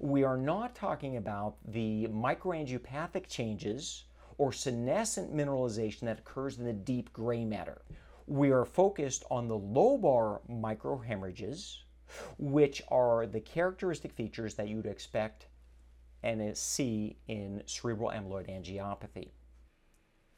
We 0.02 0.24
are 0.24 0.36
not 0.36 0.74
talking 0.74 1.16
about 1.16 1.58
the 1.64 2.08
microangiopathic 2.08 3.28
changes 3.28 4.06
or 4.36 4.52
senescent 4.52 5.32
mineralization 5.32 6.00
that 6.00 6.18
occurs 6.18 6.58
in 6.58 6.64
the 6.64 6.72
deep 6.72 7.12
gray 7.12 7.44
matter. 7.44 7.82
We 8.26 8.50
are 8.50 8.64
focused 8.64 9.22
on 9.30 9.46
the 9.46 9.58
lobar 9.58 10.40
microhemorrhages, 10.50 11.76
which 12.36 12.82
are 12.88 13.28
the 13.28 13.38
characteristic 13.38 14.12
features 14.12 14.56
that 14.56 14.66
you'd 14.66 14.86
expect 14.86 15.46
and 16.24 16.58
see 16.58 17.16
in 17.28 17.62
cerebral 17.66 18.10
amyloid 18.10 18.50
angiopathy. 18.50 19.30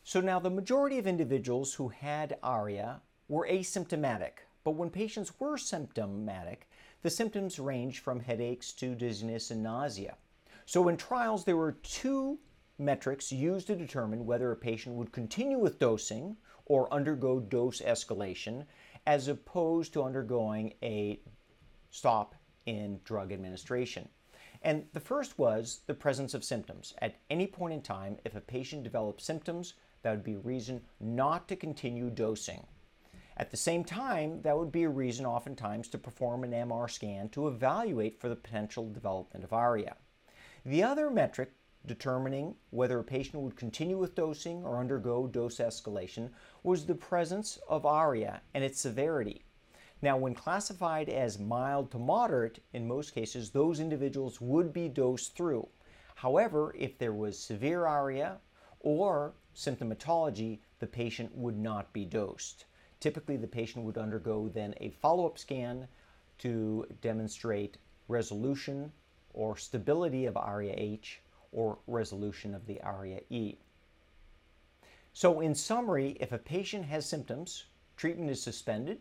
So 0.03 0.21
now 0.21 0.41
the 0.41 0.51
majority 0.51 0.99
of 0.99 1.07
individuals 1.07 1.73
who 1.73 1.89
had 1.89 2.37
ARIA 2.43 3.01
were 3.29 3.49
asymptomatic, 3.51 4.45
but 4.63 4.73
when 4.73 4.91
patients 4.91 5.33
were 5.41 5.57
symptomatic, 5.57 6.69
the 7.05 7.11
symptoms 7.11 7.59
range 7.59 7.99
from 7.99 8.19
headaches 8.19 8.73
to 8.73 8.95
dizziness 8.95 9.51
and 9.51 9.63
nausea. 9.63 10.17
So 10.65 10.89
in 10.89 10.97
trials, 10.97 11.45
there 11.45 11.59
were 11.59 11.73
two 11.83 12.39
metrics 12.79 13.31
used 13.31 13.67
to 13.67 13.77
determine 13.77 14.25
whether 14.25 14.51
a 14.51 14.57
patient 14.57 14.97
would 14.97 15.13
continue 15.13 15.59
with 15.59 15.79
dosing 15.79 16.35
or 16.65 16.93
undergo 16.93 17.41
dose 17.41 17.83
escalation, 17.83 18.65
as 19.07 19.29
opposed 19.29 19.93
to 19.93 20.03
undergoing 20.03 20.73
a 20.83 21.21
stop 21.91 22.35
in 22.65 22.99
drug 23.05 23.33
administration. 23.33 24.09
And 24.63 24.87
the 24.95 25.01
first 25.01 25.39
was 25.39 25.83
the 25.87 25.93
presence 25.93 26.33
of 26.33 26.43
symptoms. 26.43 26.95
At 27.03 27.17
any 27.29 27.47
point 27.47 27.75
in 27.75 27.83
time, 27.83 28.17
if 28.25 28.35
a 28.35 28.41
patient 28.41 28.83
develops 28.83 29.25
symptoms, 29.25 29.75
that 30.01 30.11
would 30.11 30.25
be 30.25 30.33
a 30.33 30.39
reason 30.39 30.81
not 31.01 31.49
to 31.49 31.57
continue 31.57 32.09
dosing. 32.09 32.67
At 33.37 33.51
the 33.51 33.57
same 33.57 33.83
time, 33.83 34.43
that 34.43 34.57
would 34.57 34.71
be 34.71 34.85
a 34.85 34.89
reason 34.89 35.27
oftentimes 35.27 35.89
to 35.89 35.99
perform 35.99 36.45
an 36.45 36.53
MR 36.53 36.89
scan 36.89 37.29
to 37.31 37.49
evaluate 37.49 38.21
for 38.21 38.29
the 38.29 38.37
potential 38.37 38.89
development 38.93 39.45
of 39.45 39.53
ARIA. 39.53 39.97
The 40.65 40.85
other 40.85 41.11
metric 41.11 41.53
determining 41.85 42.55
whether 42.71 42.99
a 42.99 43.05
patient 43.05 43.43
would 43.43 43.57
continue 43.57 43.99
with 43.99 44.15
dosing 44.15 44.65
or 44.65 44.79
undergo 44.79 45.27
dose 45.27 45.59
escalation 45.59 46.31
was 46.63 46.87
the 46.87 46.95
presence 46.95 47.59
of 47.69 47.85
ARIA 47.85 48.41
and 48.55 48.63
its 48.63 48.81
severity. 48.81 49.45
Now, 50.01 50.17
when 50.17 50.35
classified 50.35 51.09
as 51.09 51.39
mild 51.39 51.91
to 51.91 51.99
moderate, 51.99 52.61
in 52.73 52.87
most 52.87 53.15
cases, 53.15 53.51
those 53.51 53.81
individuals 53.81 54.41
would 54.41 54.73
be 54.73 54.89
dosed 54.89 55.37
through. 55.37 55.69
However, 56.15 56.75
if 56.79 56.99
there 56.99 57.13
was 57.13 57.39
severe 57.39 57.87
ARIA 57.87 58.39
or 58.81 59.35
symptomatology, 59.57 60.61
the 60.79 60.87
patient 60.87 61.35
would 61.35 61.59
not 61.59 61.93
be 61.93 62.05
dosed. 62.05 62.67
Typically, 63.05 63.37
the 63.37 63.47
patient 63.47 63.85
would 63.85 63.99
undergo 63.99 64.49
then 64.49 64.75
a 64.81 64.89
follow 64.89 65.27
up 65.27 65.39
scan 65.39 65.87
to 66.39 66.87
demonstrate 67.03 67.77
resolution 68.09 68.91
or 69.35 69.59
stability 69.59 70.25
of 70.25 70.39
ARIA 70.39 70.73
H 70.75 71.21
or 71.53 71.77
resolution 71.87 72.55
of 72.55 72.65
the 72.65 72.81
ARIA 72.81 73.21
E. 73.29 73.59
So, 75.13 75.41
in 75.43 75.55
summary, 75.55 76.17
if 76.19 76.33
a 76.33 76.39
patient 76.39 76.87
has 76.87 77.05
symptoms, 77.05 77.65
treatment 77.99 78.31
is 78.31 78.41
suspended. 78.43 79.01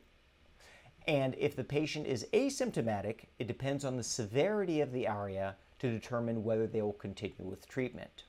And 1.08 1.34
if 1.38 1.56
the 1.56 1.64
patient 1.64 2.06
is 2.06 2.28
asymptomatic, 2.34 3.28
it 3.40 3.48
depends 3.48 3.86
on 3.86 3.96
the 3.96 4.04
severity 4.04 4.82
of 4.82 4.92
the 4.92 5.08
ARIA 5.08 5.56
to 5.80 5.90
determine 5.90 6.44
whether 6.44 6.68
they 6.68 6.82
will 6.82 6.92
continue 6.92 7.46
with 7.46 7.70
treatment. 7.70 8.26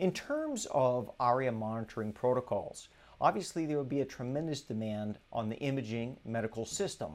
In 0.00 0.10
terms 0.10 0.66
of 0.72 1.12
ARIA 1.20 1.52
monitoring 1.52 2.12
protocols, 2.12 2.88
obviously 3.20 3.66
there 3.66 3.78
would 3.78 3.88
be 3.88 4.00
a 4.00 4.04
tremendous 4.04 4.60
demand 4.60 5.18
on 5.32 5.48
the 5.48 5.56
imaging 5.58 6.18
medical 6.24 6.64
system. 6.64 7.12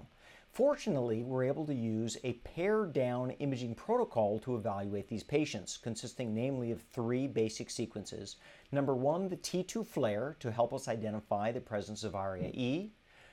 Fortunately, 0.51 1.23
we're 1.23 1.45
able 1.45 1.65
to 1.65 1.73
use 1.73 2.17
a 2.25 2.33
pared 2.33 2.91
down 2.91 3.31
imaging 3.31 3.73
protocol 3.73 4.37
to 4.39 4.57
evaluate 4.57 5.07
these 5.07 5.23
patients, 5.23 5.77
consisting 5.77 6.33
namely 6.33 6.71
of 6.71 6.81
three 6.81 7.25
basic 7.25 7.69
sequences. 7.69 8.35
Number 8.71 8.93
one, 8.93 9.29
the 9.29 9.37
T2 9.37 9.85
FLAIR 9.85 10.35
to 10.41 10.51
help 10.51 10.73
us 10.73 10.89
identify 10.89 11.53
the 11.53 11.61
presence 11.61 12.03
of 12.03 12.15
ARIA-E. 12.15 12.91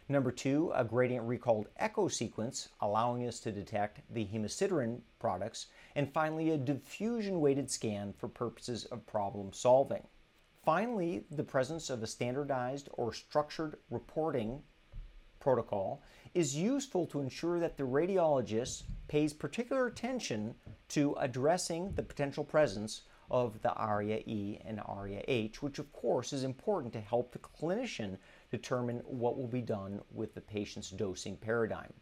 Number 0.08 0.30
two, 0.30 0.70
a 0.74 0.84
gradient 0.84 1.26
recalled 1.26 1.68
echo 1.76 2.06
sequence, 2.06 2.68
allowing 2.80 3.26
us 3.26 3.40
to 3.40 3.50
detect 3.50 4.00
the 4.14 4.24
hemosiderin 4.24 5.00
products. 5.18 5.66
And 5.96 6.12
finally, 6.12 6.50
a 6.50 6.56
diffusion 6.56 7.40
weighted 7.40 7.68
scan 7.68 8.12
for 8.12 8.28
purposes 8.28 8.84
of 8.86 9.04
problem 9.06 9.52
solving. 9.52 10.06
Finally, 10.68 11.24
the 11.30 11.42
presence 11.42 11.88
of 11.88 12.02
a 12.02 12.06
standardized 12.06 12.90
or 12.92 13.10
structured 13.10 13.78
reporting 13.88 14.60
protocol 15.40 16.02
is 16.34 16.54
useful 16.54 17.06
to 17.06 17.20
ensure 17.20 17.58
that 17.58 17.78
the 17.78 17.82
radiologist 17.82 18.82
pays 19.08 19.32
particular 19.32 19.86
attention 19.86 20.54
to 20.86 21.16
addressing 21.20 21.90
the 21.92 22.02
potential 22.02 22.44
presence 22.44 23.04
of 23.30 23.62
the 23.62 23.72
ARIA 23.76 24.22
E 24.26 24.58
and 24.62 24.78
ARIA 24.84 25.24
H, 25.26 25.62
which 25.62 25.78
of 25.78 25.90
course 25.94 26.34
is 26.34 26.44
important 26.44 26.92
to 26.92 27.00
help 27.00 27.32
the 27.32 27.38
clinician 27.38 28.18
determine 28.50 28.98
what 29.06 29.38
will 29.38 29.48
be 29.48 29.62
done 29.62 30.02
with 30.12 30.34
the 30.34 30.42
patient's 30.42 30.90
dosing 30.90 31.38
paradigm. 31.38 31.94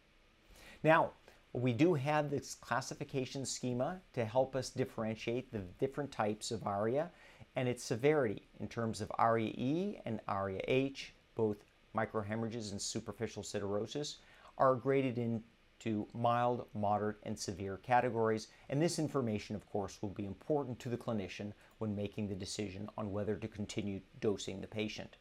Now, 0.82 1.12
we 1.52 1.72
do 1.72 1.94
have 1.94 2.30
this 2.30 2.56
classification 2.56 3.46
schema 3.46 4.00
to 4.12 4.24
help 4.24 4.56
us 4.56 4.70
differentiate 4.70 5.52
the 5.52 5.60
different 5.78 6.10
types 6.10 6.50
of 6.50 6.66
ARIA 6.66 7.12
and 7.56 7.68
its 7.68 7.82
severity 7.82 8.48
in 8.60 8.68
terms 8.68 9.00
of 9.00 9.10
ARIA 9.18 9.52
E 9.56 9.98
and 10.04 10.20
ARIA 10.28 10.60
H, 10.68 11.14
both 11.34 11.64
microhemorrhages 11.96 12.70
and 12.70 12.80
superficial 12.80 13.42
siderosis, 13.42 14.16
are 14.58 14.74
graded 14.74 15.18
into 15.18 16.06
mild, 16.14 16.66
moderate, 16.74 17.16
and 17.22 17.38
severe 17.38 17.78
categories. 17.78 18.48
And 18.68 18.80
this 18.80 18.98
information, 18.98 19.56
of 19.56 19.66
course, 19.66 19.98
will 20.02 20.10
be 20.10 20.26
important 20.26 20.78
to 20.80 20.90
the 20.90 20.96
clinician 20.98 21.52
when 21.78 21.96
making 21.96 22.28
the 22.28 22.34
decision 22.34 22.88
on 22.98 23.10
whether 23.10 23.36
to 23.36 23.48
continue 23.48 24.00
dosing 24.20 24.60
the 24.60 24.66
patient. 24.66 25.16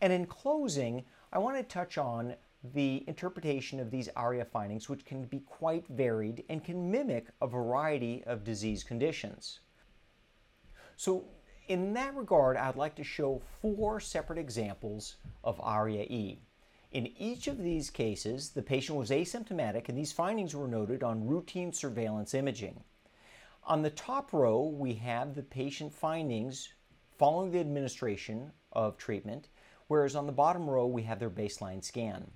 And 0.00 0.12
in 0.12 0.26
closing, 0.26 1.04
I 1.32 1.38
want 1.38 1.56
to 1.56 1.62
touch 1.62 1.98
on 1.98 2.34
the 2.74 3.04
interpretation 3.06 3.80
of 3.80 3.90
these 3.90 4.08
ARIA 4.16 4.44
findings, 4.44 4.88
which 4.88 5.04
can 5.04 5.24
be 5.24 5.40
quite 5.40 5.86
varied 5.88 6.44
and 6.48 6.62
can 6.62 6.90
mimic 6.90 7.28
a 7.40 7.46
variety 7.46 8.22
of 8.24 8.44
disease 8.44 8.82
conditions. 8.82 9.60
So, 10.96 11.24
in 11.68 11.92
that 11.92 12.16
regard, 12.16 12.56
I'd 12.56 12.76
like 12.76 12.96
to 12.96 13.04
show 13.04 13.42
four 13.60 14.00
separate 14.00 14.38
examples 14.38 15.16
of 15.44 15.60
ARIA 15.60 16.04
E. 16.04 16.40
In 16.90 17.06
each 17.18 17.46
of 17.46 17.58
these 17.58 17.90
cases, 17.90 18.50
the 18.50 18.62
patient 18.62 18.98
was 18.98 19.10
asymptomatic, 19.10 19.88
and 19.88 19.96
these 19.96 20.10
findings 20.10 20.56
were 20.56 20.66
noted 20.66 21.02
on 21.02 21.26
routine 21.26 21.72
surveillance 21.72 22.32
imaging. 22.32 22.82
On 23.64 23.82
the 23.82 23.90
top 23.90 24.32
row, 24.32 24.62
we 24.64 24.94
have 24.94 25.34
the 25.34 25.42
patient 25.42 25.92
findings 25.92 26.70
following 27.18 27.50
the 27.50 27.60
administration 27.60 28.50
of 28.72 28.96
treatment, 28.96 29.48
whereas 29.88 30.16
on 30.16 30.24
the 30.24 30.32
bottom 30.32 30.68
row, 30.68 30.86
we 30.86 31.02
have 31.02 31.18
their 31.18 31.28
baseline 31.28 31.84
scan. 31.84 32.30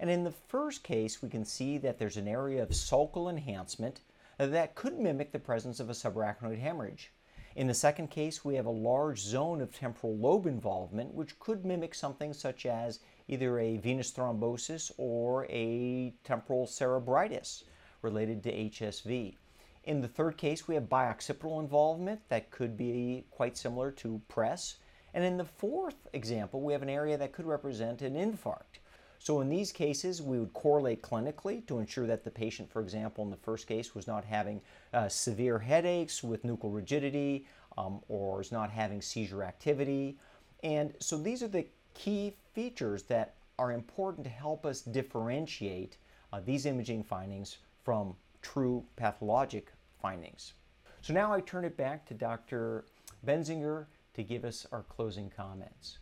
And 0.00 0.08
in 0.08 0.24
the 0.24 0.30
first 0.30 0.82
case, 0.82 1.20
we 1.20 1.28
can 1.28 1.44
see 1.44 1.76
that 1.78 1.98
there's 1.98 2.16
an 2.16 2.28
area 2.28 2.62
of 2.62 2.70
sulcal 2.70 3.28
enhancement 3.28 4.00
that 4.38 4.74
could 4.74 4.98
mimic 4.98 5.32
the 5.32 5.38
presence 5.38 5.80
of 5.80 5.90
a 5.90 5.92
subarachnoid 5.92 6.58
hemorrhage. 6.58 7.12
In 7.58 7.66
the 7.66 7.74
second 7.74 8.06
case, 8.12 8.44
we 8.44 8.54
have 8.54 8.66
a 8.66 8.70
large 8.70 9.18
zone 9.18 9.60
of 9.60 9.74
temporal 9.74 10.16
lobe 10.16 10.46
involvement, 10.46 11.12
which 11.12 11.36
could 11.40 11.64
mimic 11.64 11.92
something 11.92 12.32
such 12.32 12.66
as 12.66 13.00
either 13.26 13.58
a 13.58 13.78
venous 13.78 14.12
thrombosis 14.12 14.92
or 14.96 15.44
a 15.46 16.14
temporal 16.22 16.68
cerebritis 16.68 17.64
related 18.00 18.44
to 18.44 18.52
HSV. 18.52 19.34
In 19.82 20.00
the 20.00 20.06
third 20.06 20.36
case, 20.36 20.68
we 20.68 20.76
have 20.76 20.84
bioccipital 20.84 21.58
involvement 21.58 22.20
that 22.28 22.52
could 22.52 22.76
be 22.76 23.24
quite 23.32 23.56
similar 23.56 23.90
to 23.90 24.22
PRES. 24.28 24.76
And 25.12 25.24
in 25.24 25.36
the 25.36 25.44
fourth 25.44 26.06
example, 26.12 26.60
we 26.60 26.72
have 26.72 26.82
an 26.82 26.88
area 26.88 27.18
that 27.18 27.32
could 27.32 27.46
represent 27.46 28.02
an 28.02 28.14
infarct. 28.14 28.77
So 29.18 29.40
in 29.40 29.48
these 29.48 29.72
cases, 29.72 30.22
we 30.22 30.38
would 30.38 30.52
correlate 30.52 31.02
clinically 31.02 31.66
to 31.66 31.78
ensure 31.78 32.06
that 32.06 32.24
the 32.24 32.30
patient, 32.30 32.70
for 32.70 32.80
example, 32.80 33.24
in 33.24 33.30
the 33.30 33.36
first 33.36 33.66
case 33.66 33.94
was 33.94 34.06
not 34.06 34.24
having 34.24 34.60
uh, 34.94 35.08
severe 35.08 35.58
headaches 35.58 36.22
with 36.22 36.44
nuchal 36.44 36.74
rigidity 36.74 37.46
um, 37.76 38.00
or 38.08 38.40
is 38.40 38.52
not 38.52 38.70
having 38.70 39.02
seizure 39.02 39.42
activity. 39.42 40.16
And 40.62 40.94
so 41.00 41.16
these 41.16 41.42
are 41.42 41.48
the 41.48 41.66
key 41.94 42.34
features 42.54 43.02
that 43.04 43.34
are 43.58 43.72
important 43.72 44.24
to 44.24 44.30
help 44.30 44.64
us 44.64 44.80
differentiate 44.80 45.96
uh, 46.32 46.40
these 46.44 46.66
imaging 46.66 47.02
findings 47.02 47.58
from 47.84 48.14
true 48.42 48.84
pathologic 48.96 49.72
findings. 50.00 50.52
So 51.00 51.12
now 51.12 51.32
I 51.32 51.40
turn 51.40 51.64
it 51.64 51.76
back 51.76 52.06
to 52.06 52.14
Dr. 52.14 52.84
Benzinger 53.26 53.86
to 54.14 54.22
give 54.22 54.44
us 54.44 54.66
our 54.72 54.82
closing 54.82 55.30
comments. 55.30 55.98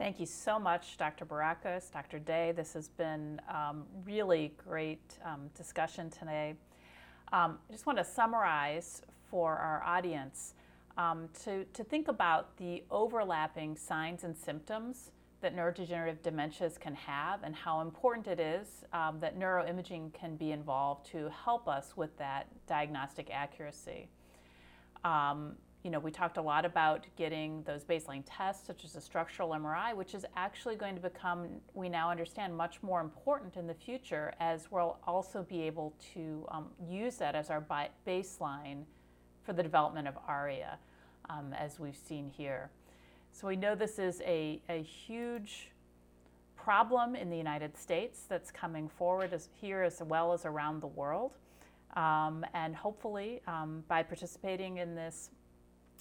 Thank 0.00 0.18
you 0.18 0.24
so 0.24 0.58
much, 0.58 0.96
Dr. 0.96 1.26
Barakos, 1.26 1.92
Dr. 1.92 2.18
Day. 2.18 2.52
This 2.56 2.72
has 2.72 2.88
been 2.88 3.38
um, 3.54 3.84
really 4.06 4.54
great 4.56 5.18
um, 5.22 5.50
discussion 5.54 6.08
today. 6.08 6.54
Um, 7.34 7.58
I 7.68 7.72
just 7.72 7.84
want 7.84 7.98
to 7.98 8.04
summarize 8.04 9.02
for 9.30 9.58
our 9.58 9.84
audience 9.84 10.54
um, 10.96 11.28
to, 11.44 11.66
to 11.66 11.84
think 11.84 12.08
about 12.08 12.56
the 12.56 12.82
overlapping 12.90 13.76
signs 13.76 14.24
and 14.24 14.34
symptoms 14.34 15.10
that 15.42 15.54
neurodegenerative 15.54 16.20
dementias 16.22 16.80
can 16.80 16.94
have 16.94 17.42
and 17.42 17.54
how 17.54 17.82
important 17.82 18.26
it 18.26 18.40
is 18.40 18.86
um, 18.94 19.20
that 19.20 19.38
neuroimaging 19.38 20.14
can 20.14 20.34
be 20.34 20.52
involved 20.52 21.10
to 21.10 21.30
help 21.44 21.68
us 21.68 21.92
with 21.94 22.16
that 22.16 22.46
diagnostic 22.66 23.28
accuracy. 23.30 24.08
You 25.82 25.90
know, 25.90 25.98
we 25.98 26.10
talked 26.10 26.36
a 26.36 26.42
lot 26.42 26.66
about 26.66 27.06
getting 27.16 27.62
those 27.62 27.84
baseline 27.84 28.22
tests, 28.26 28.66
such 28.66 28.84
as 28.84 28.96
a 28.96 29.00
structural 29.00 29.50
MRI, 29.50 29.94
which 29.94 30.14
is 30.14 30.26
actually 30.36 30.76
going 30.76 30.94
to 30.94 31.00
become, 31.00 31.48
we 31.72 31.88
now 31.88 32.10
understand, 32.10 32.54
much 32.54 32.82
more 32.82 33.00
important 33.00 33.56
in 33.56 33.66
the 33.66 33.74
future 33.74 34.34
as 34.40 34.70
we'll 34.70 34.98
also 35.06 35.42
be 35.42 35.62
able 35.62 35.94
to 36.12 36.46
um, 36.50 36.66
use 36.86 37.16
that 37.16 37.34
as 37.34 37.48
our 37.48 37.64
baseline 38.06 38.84
for 39.42 39.54
the 39.54 39.62
development 39.62 40.06
of 40.06 40.18
ARIA, 40.28 40.78
um, 41.30 41.54
as 41.54 41.80
we've 41.80 41.96
seen 41.96 42.28
here. 42.28 42.70
So 43.32 43.46
we 43.46 43.56
know 43.56 43.74
this 43.74 43.98
is 43.98 44.20
a, 44.26 44.60
a 44.68 44.82
huge 44.82 45.70
problem 46.56 47.14
in 47.14 47.30
the 47.30 47.36
United 47.38 47.74
States 47.74 48.24
that's 48.28 48.50
coming 48.50 48.86
forward 48.86 49.32
as, 49.32 49.48
here 49.58 49.82
as 49.82 50.02
well 50.02 50.34
as 50.34 50.44
around 50.44 50.82
the 50.82 50.88
world. 50.88 51.38
Um, 51.96 52.44
and 52.54 52.76
hopefully, 52.76 53.40
um, 53.46 53.82
by 53.88 54.02
participating 54.02 54.76
in 54.76 54.94
this 54.94 55.30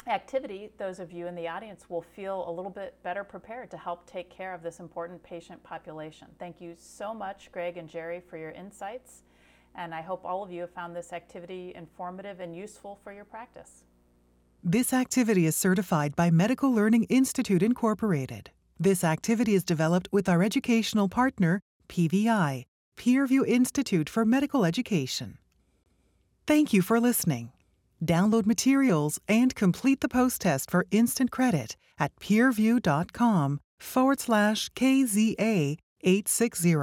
activity, 0.10 0.72
those 0.78 1.00
of 1.00 1.12
you 1.12 1.28
in 1.28 1.36
the 1.36 1.48
audience 1.48 1.90
will 1.90 2.02
feel 2.02 2.48
a 2.48 2.52
little 2.52 2.72
bit 2.72 2.96
better 3.04 3.24
prepared 3.24 3.72
to 3.72 3.78
help 3.78 4.06
take 4.10 4.30
care 4.30 4.54
of 4.54 4.64
this 4.64 4.80
important 4.80 5.22
patient 5.24 5.64
population. 5.64 6.28
Thank 6.40 6.60
you 6.60 6.76
so 6.78 7.14
much, 7.14 7.52
Greg 7.52 7.78
and 7.78 7.88
Jerry, 7.88 8.20
for 8.20 8.38
your 8.38 8.52
insights. 8.52 9.24
And 9.76 9.94
I 9.94 10.02
hope 10.02 10.26
all 10.26 10.44
of 10.44 10.52
you 10.52 10.62
have 10.62 10.72
found 10.72 10.96
this 10.96 11.14
activity 11.14 11.74
informative 11.76 12.40
and 12.40 12.56
useful 12.56 13.00
for 13.04 13.14
your 13.14 13.26
practice. 13.26 13.84
This 14.64 14.92
activity 14.92 15.46
is 15.46 15.56
certified 15.56 16.16
by 16.16 16.32
Medical 16.32 16.74
Learning 16.74 17.06
Institute 17.06 17.64
Incorporated. 17.64 18.52
This 18.80 19.04
activity 19.04 19.54
is 19.54 19.64
developed 19.64 20.10
with 20.12 20.28
our 20.28 20.44
educational 20.44 21.08
partner, 21.08 21.62
PVI, 21.88 22.66
Peerview 22.98 23.48
Institute 23.48 24.10
for 24.10 24.26
Medical 24.26 24.66
Education. 24.66 25.38
Thank 26.46 26.74
you 26.74 26.82
for 26.82 27.00
listening. 27.00 27.52
Download 28.04 28.46
materials 28.46 29.20
and 29.28 29.54
complete 29.54 30.02
the 30.02 30.10
post 30.10 30.42
test 30.42 30.72
for 30.72 30.88
instant 30.90 31.32
credit 31.32 31.78
at 32.00 32.16
peerview.com 32.16 33.60
forward 33.80 34.20
slash 34.20 34.70
KZA 34.70 35.78
860. 36.02 36.76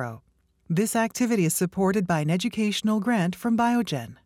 This 0.68 0.96
activity 0.96 1.44
is 1.44 1.54
supported 1.54 2.06
by 2.06 2.20
an 2.20 2.30
educational 2.30 3.00
grant 3.00 3.34
from 3.34 3.56
Biogen. 3.56 4.16